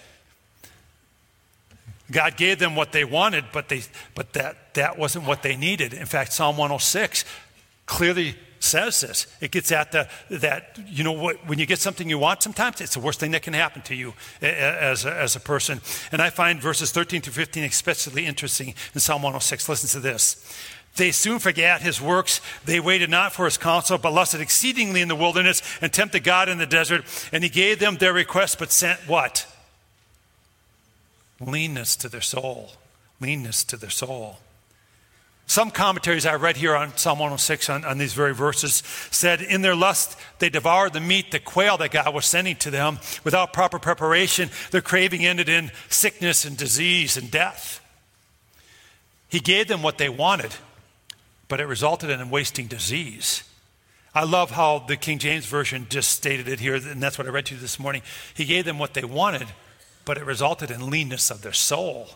God 2.11 2.37
gave 2.37 2.59
them 2.59 2.77
what 2.77 2.93
they 2.93 3.05
wanted, 3.05 3.47
but, 3.53 3.69
they, 3.69 3.83
but 4.15 4.33
that, 4.35 4.75
that 4.75 4.99
wasn't 4.99 5.27
what 5.27 5.43
they 5.43 5.57
needed. 5.57 5.93
In 5.93 6.07
fact, 6.07 6.33
Psalm 6.33 6.57
106 6.57 7.25
clearly 7.87 8.37
says 8.61 9.01
this. 9.01 9.27
It 9.41 9.51
gets 9.51 9.73
at 9.73 9.93
the, 9.93 10.09
that, 10.31 10.79
you 10.87 11.05
know, 11.05 11.13
what, 11.13 11.47
when 11.49 11.59
you 11.59 11.67
get 11.67 11.79
something 11.79 12.09
you 12.09 12.19
want, 12.19 12.43
sometimes 12.43 12.81
it's 12.81 12.95
the 12.95 13.01
worst 13.01 13.21
thing 13.21 13.33
that 13.33 13.43
can 13.43 13.55
happen 13.55 13.83
to 13.83 13.95
you 13.95 14.15
as 14.41 15.05
a, 15.05 15.15
as 15.15 15.37
a 15.37 15.41
person. 15.41 15.81
And 16.13 16.21
I 16.21 16.31
find 16.31 16.61
verses 16.61 16.93
13 16.93 17.23
to 17.23 17.31
15 17.31 17.65
especially 17.65 18.27
interesting 18.27 18.75
in 18.95 19.01
Psalm 19.01 19.23
106. 19.23 19.69
Listen 19.69 20.01
to 20.01 20.01
this. 20.01 20.43
They 20.97 21.11
soon 21.13 21.39
forgot 21.39 21.83
his 21.83 22.01
works. 22.01 22.41
They 22.65 22.81
waited 22.81 23.11
not 23.11 23.33
for 23.33 23.45
his 23.45 23.59
counsel, 23.59 23.99
but 23.99 24.13
lusted 24.13 24.41
exceedingly 24.41 25.03
in 25.03 25.09
the 25.09 25.17
wilderness 25.17 25.63
and 25.83 25.93
tempted 25.93 26.25
God 26.25 26.49
in 26.49 26.59
the 26.59 26.67
desert. 26.67 27.05
And 27.33 27.45
he 27.45 27.51
gave 27.51 27.79
them 27.79 27.97
their 27.97 28.15
request, 28.15 28.59
but 28.59 28.73
sent 28.73 29.01
what? 29.01 29.47
Leanness 31.41 31.97
to 31.97 32.09
their 32.09 32.21
soul. 32.21 32.73
Leanness 33.21 33.65
to 33.65 33.77
their 33.77 33.91
soul. 33.91 34.39
Some 35.49 35.71
commentaries 35.71 36.27
I 36.27 36.35
read 36.35 36.57
here 36.57 36.75
on 36.75 36.97
Psalm 36.97 37.21
106 37.21 37.71
on, 37.71 37.85
on, 37.85 37.99
these 37.99 38.15
very 38.15 38.35
verses 38.35 38.83
said, 39.13 39.41
In 39.41 39.63
their 39.63 39.77
lust, 39.77 40.19
they 40.41 40.49
devoured 40.49 40.93
the 40.93 41.01
meat, 41.01 41.31
the 41.31 41.39
quail 41.39 41.77
that 41.79 41.93
God 41.93 42.13
was 42.13 42.27
sending 42.27 42.57
to 42.57 42.71
them. 42.71 42.99
Without 43.23 43.53
proper 43.53 43.79
preparation, 43.79 44.51
their 44.73 44.81
craving 44.81 45.25
ended 45.25 45.49
in 45.49 45.71
sickness 45.89 46.45
and 46.45 46.57
disease 46.57 47.17
and 47.17 47.31
death. 47.31 47.81
He 49.29 49.39
gave 49.39 49.69
them 49.69 49.83
what 49.83 49.99
they 49.99 50.09
wanted, 50.09 50.53
but 51.47 51.61
it 51.61 51.67
resulted 51.67 52.11
in 52.11 52.29
wasting 52.29 52.67
disease. 52.67 53.45
I 54.17 54.25
love 54.25 54.51
how 54.51 54.81
the 54.81 54.97
King 54.97 55.19
James 55.19 55.47
Version 55.47 55.87
just 55.89 56.11
stated 56.11 56.49
it 56.49 56.59
here, 56.59 56.75
and 56.75 57.01
that's 57.01 57.19
what 57.19 57.27
I 57.27 57.31
read 57.31 57.47
to 57.47 57.55
you 57.55 57.61
this 57.61 57.79
morning. 57.79 58.03
He 58.35 58.47
gave 58.47 58.65
them 58.65 58.79
what 58.81 58.95
they 58.95 59.05
wanted, 59.05 59.47
but 60.07 60.17
it 60.17 60.25
resulted 60.25 60.71
in 60.71 60.89
leanness 60.89 61.31
of 61.31 61.43
their 61.43 61.53
soul. 61.53 62.09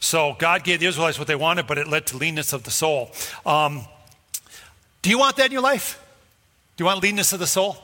So 0.00 0.36
God 0.38 0.62
gave 0.64 0.80
the 0.80 0.86
Israelites 0.86 1.18
what 1.18 1.28
they 1.28 1.36
wanted, 1.36 1.66
but 1.66 1.78
it 1.78 1.88
led 1.88 2.06
to 2.08 2.18
leanness 2.18 2.52
of 2.52 2.64
the 2.64 2.70
soul. 2.70 3.12
Um, 3.46 3.86
do 5.00 5.08
you 5.08 5.18
want 5.18 5.36
that 5.36 5.46
in 5.46 5.52
your 5.52 5.62
life? 5.62 6.02
Do 6.76 6.84
you 6.84 6.86
want 6.86 7.02
leanness 7.02 7.32
of 7.32 7.38
the 7.38 7.46
soul? 7.46 7.78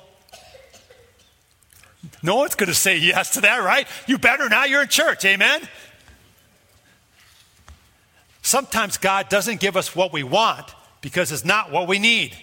No 2.22 2.36
one's 2.36 2.56
going 2.56 2.68
to 2.68 2.74
say 2.74 2.98
yes 2.98 3.30
to 3.34 3.40
that, 3.42 3.58
right? 3.58 3.86
You 4.06 4.18
better 4.18 4.48
now 4.48 4.64
you're 4.64 4.82
in 4.82 4.88
church. 4.88 5.24
Amen? 5.24 5.62
Sometimes 8.42 8.98
God 8.98 9.28
doesn't 9.28 9.60
give 9.60 9.76
us 9.76 9.94
what 9.94 10.12
we 10.12 10.24
want 10.24 10.74
because 11.00 11.30
it's 11.30 11.44
not 11.44 11.70
what 11.70 11.86
we 11.86 12.00
need. 12.00 12.36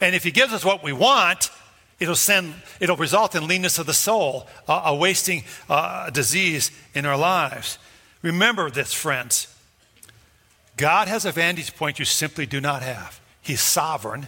And 0.00 0.14
if 0.14 0.24
He 0.24 0.32
gives 0.32 0.52
us 0.52 0.64
what 0.64 0.82
we 0.82 0.92
want, 0.92 1.50
it'll, 1.98 2.14
send, 2.14 2.54
it'll 2.80 2.96
result 2.96 3.34
in 3.34 3.46
leanness 3.46 3.78
of 3.78 3.86
the 3.86 3.94
soul, 3.94 4.46
uh, 4.68 4.82
a 4.86 4.94
wasting 4.94 5.44
uh, 5.68 6.10
disease 6.10 6.70
in 6.94 7.06
our 7.06 7.16
lives. 7.16 7.78
Remember 8.22 8.70
this, 8.70 8.92
friends. 8.92 9.52
God 10.76 11.08
has 11.08 11.24
a 11.24 11.32
vantage 11.32 11.74
point 11.74 11.98
you 11.98 12.04
simply 12.04 12.46
do 12.46 12.60
not 12.60 12.82
have. 12.82 13.20
He's 13.40 13.60
sovereign. 13.60 14.26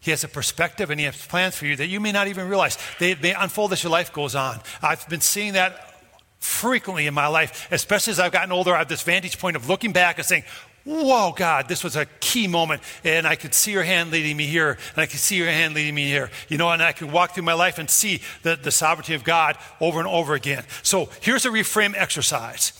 He 0.00 0.10
has 0.10 0.24
a 0.24 0.28
perspective 0.28 0.90
and 0.90 0.98
he 0.98 1.06
has 1.06 1.26
plans 1.26 1.56
for 1.56 1.66
you 1.66 1.76
that 1.76 1.86
you 1.88 2.00
may 2.00 2.12
not 2.12 2.28
even 2.28 2.48
realize. 2.48 2.78
They 2.98 3.14
may 3.14 3.34
unfold 3.34 3.72
as 3.72 3.82
your 3.82 3.90
life 3.90 4.12
goes 4.12 4.34
on. 4.34 4.60
I've 4.82 5.08
been 5.08 5.20
seeing 5.20 5.54
that 5.54 5.94
frequently 6.38 7.06
in 7.06 7.14
my 7.14 7.26
life, 7.26 7.68
especially 7.70 8.12
as 8.12 8.20
I've 8.20 8.32
gotten 8.32 8.52
older. 8.52 8.74
I 8.74 8.78
have 8.78 8.88
this 8.88 9.02
vantage 9.02 9.38
point 9.38 9.56
of 9.56 9.68
looking 9.68 9.92
back 9.92 10.18
and 10.18 10.26
saying, 10.26 10.44
Whoa, 10.86 11.32
God, 11.32 11.66
this 11.66 11.82
was 11.82 11.96
a 11.96 12.06
key 12.20 12.46
moment. 12.46 12.80
And 13.02 13.26
I 13.26 13.34
could 13.34 13.52
see 13.52 13.72
your 13.72 13.82
hand 13.82 14.12
leading 14.12 14.36
me 14.36 14.46
here, 14.46 14.78
and 14.94 15.02
I 15.02 15.06
could 15.06 15.18
see 15.18 15.36
your 15.36 15.48
hand 15.48 15.74
leading 15.74 15.96
me 15.96 16.06
here. 16.06 16.30
You 16.48 16.58
know, 16.58 16.70
and 16.70 16.80
I 16.80 16.92
could 16.92 17.10
walk 17.10 17.34
through 17.34 17.42
my 17.42 17.54
life 17.54 17.78
and 17.78 17.90
see 17.90 18.22
the, 18.42 18.54
the 18.54 18.70
sovereignty 18.70 19.14
of 19.14 19.24
God 19.24 19.58
over 19.80 19.98
and 19.98 20.08
over 20.08 20.34
again. 20.34 20.64
So 20.84 21.08
here's 21.20 21.44
a 21.44 21.50
reframe 21.50 21.94
exercise 21.96 22.72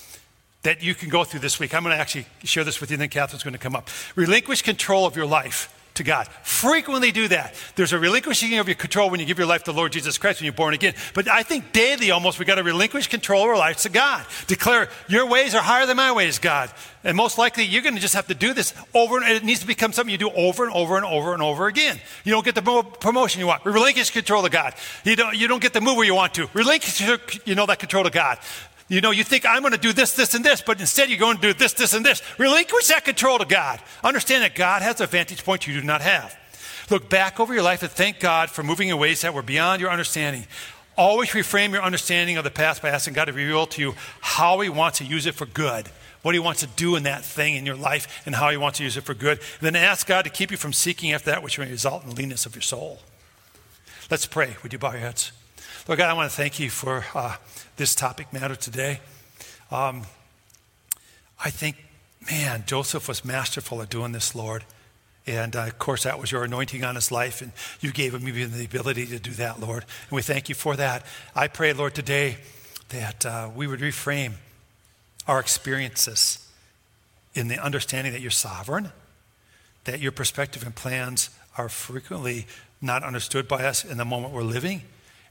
that 0.62 0.84
you 0.84 0.94
can 0.94 1.08
go 1.08 1.24
through 1.24 1.40
this 1.40 1.58
week. 1.58 1.74
I'm 1.74 1.82
going 1.82 1.96
to 1.96 2.00
actually 2.00 2.26
share 2.44 2.62
this 2.62 2.80
with 2.80 2.90
you, 2.90 2.94
and 2.94 3.02
then 3.02 3.08
Catherine's 3.08 3.42
going 3.42 3.54
to 3.54 3.58
come 3.58 3.74
up. 3.74 3.88
Relinquish 4.14 4.62
control 4.62 5.04
of 5.04 5.16
your 5.16 5.26
life 5.26 5.75
to 5.96 6.04
God. 6.04 6.28
Frequently 6.42 7.12
do 7.12 7.28
that. 7.28 7.54
There's 7.74 7.92
a 7.92 7.98
relinquishing 7.98 8.56
of 8.58 8.68
your 8.68 8.74
control 8.74 9.10
when 9.10 9.20
you 9.20 9.26
give 9.26 9.38
your 9.38 9.46
life 9.46 9.64
to 9.64 9.72
Lord 9.72 9.92
Jesus 9.92 10.16
Christ 10.18 10.40
when 10.40 10.44
you're 10.44 10.52
born 10.52 10.74
again. 10.74 10.94
But 11.14 11.28
I 11.28 11.42
think 11.42 11.72
daily 11.72 12.10
almost 12.10 12.38
we 12.38 12.44
got 12.44 12.56
to 12.56 12.62
relinquish 12.62 13.08
control 13.08 13.42
of 13.42 13.48
our 13.50 13.56
lives 13.56 13.82
to 13.82 13.88
God. 13.88 14.24
Declare, 14.46 14.88
your 15.08 15.26
ways 15.26 15.54
are 15.54 15.62
higher 15.62 15.86
than 15.86 15.96
my 15.96 16.12
ways, 16.12 16.38
God. 16.38 16.70
And 17.04 17.16
most 17.16 17.38
likely 17.38 17.64
you're 17.64 17.82
going 17.82 17.94
to 17.94 18.00
just 18.00 18.14
have 18.14 18.26
to 18.28 18.34
do 18.34 18.52
this 18.52 18.74
over 18.94 19.18
and 19.18 19.26
it 19.30 19.44
needs 19.44 19.60
to 19.60 19.66
become 19.66 19.92
something 19.92 20.10
you 20.10 20.18
do 20.18 20.30
over 20.30 20.64
and 20.64 20.72
over 20.74 20.96
and 20.96 21.04
over 21.04 21.34
and 21.34 21.42
over 21.42 21.66
again. 21.66 21.98
You 22.24 22.32
don't 22.32 22.44
get 22.44 22.54
the 22.54 22.62
promotion 23.00 23.40
you 23.40 23.46
want. 23.46 23.64
Relinquish 23.64 24.10
control 24.10 24.42
to 24.42 24.50
God. 24.50 24.74
You 25.04 25.16
don't, 25.16 25.36
you 25.36 25.48
don't 25.48 25.62
get 25.62 25.72
the 25.72 25.80
move 25.80 25.96
where 25.96 26.06
you 26.06 26.14
want 26.14 26.34
to. 26.34 26.48
Relinquish, 26.52 27.00
you 27.44 27.54
know, 27.54 27.66
that 27.66 27.78
control 27.78 28.04
to 28.04 28.10
God. 28.10 28.38
You 28.88 29.00
know, 29.00 29.10
you 29.10 29.24
think 29.24 29.44
I'm 29.44 29.62
going 29.62 29.72
to 29.72 29.78
do 29.78 29.92
this, 29.92 30.12
this, 30.12 30.34
and 30.34 30.44
this, 30.44 30.60
but 30.60 30.80
instead 30.80 31.08
you're 31.08 31.18
going 31.18 31.36
to 31.36 31.42
do 31.42 31.52
this, 31.52 31.72
this, 31.72 31.92
and 31.92 32.06
this. 32.06 32.22
Relinquish 32.38 32.86
that 32.88 33.04
control 33.04 33.38
to 33.38 33.44
God. 33.44 33.80
Understand 34.04 34.44
that 34.44 34.54
God 34.54 34.82
has 34.82 35.00
a 35.00 35.06
vantage 35.06 35.44
point 35.44 35.66
you 35.66 35.80
do 35.80 35.86
not 35.86 36.02
have. 36.02 36.36
Look 36.88 37.10
back 37.10 37.40
over 37.40 37.52
your 37.52 37.64
life 37.64 37.82
and 37.82 37.90
thank 37.90 38.20
God 38.20 38.48
for 38.48 38.62
moving 38.62 38.88
in 38.88 38.98
ways 38.98 39.22
that 39.22 39.34
were 39.34 39.42
beyond 39.42 39.80
your 39.80 39.90
understanding. 39.90 40.46
Always 40.96 41.30
reframe 41.30 41.72
your 41.72 41.82
understanding 41.82 42.36
of 42.36 42.44
the 42.44 42.50
past 42.50 42.80
by 42.80 42.90
asking 42.90 43.14
God 43.14 43.26
to 43.26 43.32
reveal 43.32 43.66
to 43.66 43.82
you 43.82 43.94
how 44.20 44.60
He 44.60 44.68
wants 44.68 44.98
to 44.98 45.04
use 45.04 45.26
it 45.26 45.34
for 45.34 45.46
good, 45.46 45.88
what 46.22 46.34
He 46.34 46.38
wants 46.38 46.60
to 46.60 46.68
do 46.68 46.94
in 46.94 47.02
that 47.02 47.24
thing 47.24 47.56
in 47.56 47.66
your 47.66 47.74
life, 47.74 48.22
and 48.24 48.36
how 48.36 48.50
He 48.50 48.56
wants 48.56 48.78
to 48.78 48.84
use 48.84 48.96
it 48.96 49.02
for 49.02 49.14
good. 49.14 49.38
And 49.38 49.62
then 49.62 49.76
ask 49.76 50.06
God 50.06 50.22
to 50.22 50.30
keep 50.30 50.52
you 50.52 50.56
from 50.56 50.72
seeking 50.72 51.12
after 51.12 51.30
that 51.30 51.42
which 51.42 51.58
may 51.58 51.68
result 51.68 52.04
in 52.04 52.10
the 52.10 52.14
leanness 52.14 52.46
of 52.46 52.54
your 52.54 52.62
soul. 52.62 53.00
Let's 54.10 54.26
pray. 54.26 54.56
Would 54.62 54.72
you 54.72 54.78
bow 54.78 54.92
your 54.92 55.00
heads? 55.00 55.32
Lord 55.88 55.98
God, 55.98 56.10
I 56.10 56.12
want 56.14 56.30
to 56.30 56.36
thank 56.36 56.58
you 56.58 56.70
for. 56.70 57.04
Uh, 57.14 57.36
this 57.76 57.94
topic 57.94 58.32
matter 58.32 58.56
today. 58.56 59.00
Um, 59.70 60.02
I 61.42 61.50
think, 61.50 61.76
man, 62.30 62.64
Joseph 62.66 63.08
was 63.08 63.24
masterful 63.24 63.82
at 63.82 63.90
doing 63.90 64.12
this, 64.12 64.34
Lord. 64.34 64.64
And 65.26 65.54
uh, 65.54 65.64
of 65.64 65.78
course, 65.78 66.04
that 66.04 66.18
was 66.18 66.32
your 66.32 66.44
anointing 66.44 66.84
on 66.84 66.94
his 66.94 67.10
life, 67.10 67.42
and 67.42 67.52
you 67.80 67.92
gave 67.92 68.14
him 68.14 68.26
even 68.28 68.52
the 68.52 68.64
ability 68.64 69.06
to 69.06 69.18
do 69.18 69.32
that, 69.32 69.60
Lord. 69.60 69.84
And 70.08 70.16
we 70.16 70.22
thank 70.22 70.48
you 70.48 70.54
for 70.54 70.76
that. 70.76 71.04
I 71.34 71.48
pray, 71.48 71.72
Lord, 71.72 71.94
today 71.94 72.38
that 72.90 73.26
uh, 73.26 73.50
we 73.54 73.66
would 73.66 73.80
reframe 73.80 74.34
our 75.26 75.40
experiences 75.40 76.48
in 77.34 77.48
the 77.48 77.58
understanding 77.58 78.12
that 78.12 78.22
you're 78.22 78.30
sovereign, 78.30 78.90
that 79.84 80.00
your 80.00 80.12
perspective 80.12 80.62
and 80.62 80.74
plans 80.74 81.28
are 81.58 81.68
frequently 81.68 82.46
not 82.80 83.02
understood 83.02 83.48
by 83.48 83.64
us 83.64 83.84
in 83.84 83.98
the 83.98 84.04
moment 84.04 84.32
we're 84.32 84.42
living 84.42 84.82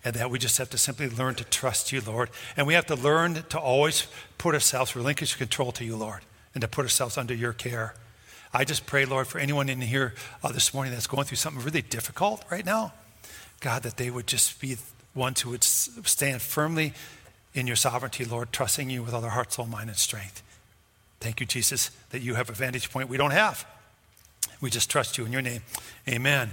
and 0.05 0.13
that 0.15 0.29
we 0.29 0.37
just 0.37 0.59
have 0.59 0.69
to 0.69 0.77
simply 0.77 1.09
learn 1.09 1.33
to 1.35 1.43
trust 1.43 1.91
you, 1.91 1.99
Lord. 1.99 2.29
And 2.55 2.67
we 2.67 2.75
have 2.75 2.85
to 2.85 2.95
learn 2.95 3.43
to 3.49 3.59
always 3.59 4.05
put 4.37 4.53
ourselves, 4.53 4.95
relinquish 4.95 5.35
control 5.35 5.71
to 5.73 5.83
you, 5.83 5.97
Lord, 5.97 6.21
and 6.53 6.61
to 6.61 6.67
put 6.67 6.83
ourselves 6.83 7.17
under 7.17 7.33
your 7.33 7.53
care. 7.53 7.95
I 8.53 8.63
just 8.63 8.85
pray, 8.85 9.05
Lord, 9.05 9.27
for 9.27 9.39
anyone 9.39 9.67
in 9.67 9.81
here 9.81 10.13
uh, 10.43 10.51
this 10.51 10.73
morning 10.73 10.93
that's 10.93 11.07
going 11.07 11.25
through 11.25 11.37
something 11.37 11.63
really 11.63 11.81
difficult 11.81 12.45
right 12.51 12.65
now, 12.65 12.93
God, 13.59 13.81
that 13.81 13.97
they 13.97 14.11
would 14.11 14.27
just 14.27 14.61
be 14.61 14.77
ones 15.15 15.41
who 15.41 15.49
would 15.49 15.63
stand 15.63 16.41
firmly 16.41 16.93
in 17.55 17.65
your 17.65 17.75
sovereignty, 17.75 18.25
Lord, 18.25 18.51
trusting 18.53 18.89
you 18.89 19.01
with 19.01 19.13
all 19.13 19.21
their 19.21 19.31
heart, 19.31 19.51
soul, 19.53 19.65
mind, 19.65 19.89
and 19.89 19.97
strength. 19.97 20.43
Thank 21.19 21.39
you, 21.39 21.47
Jesus, 21.47 21.89
that 22.11 22.21
you 22.21 22.35
have 22.35 22.49
a 22.49 22.53
vantage 22.53 22.91
point 22.91 23.09
we 23.09 23.17
don't 23.17 23.31
have. 23.31 23.65
We 24.61 24.69
just 24.69 24.89
trust 24.89 25.17
you 25.17 25.25
in 25.25 25.31
your 25.31 25.41
name. 25.41 25.63
Amen. 26.07 26.51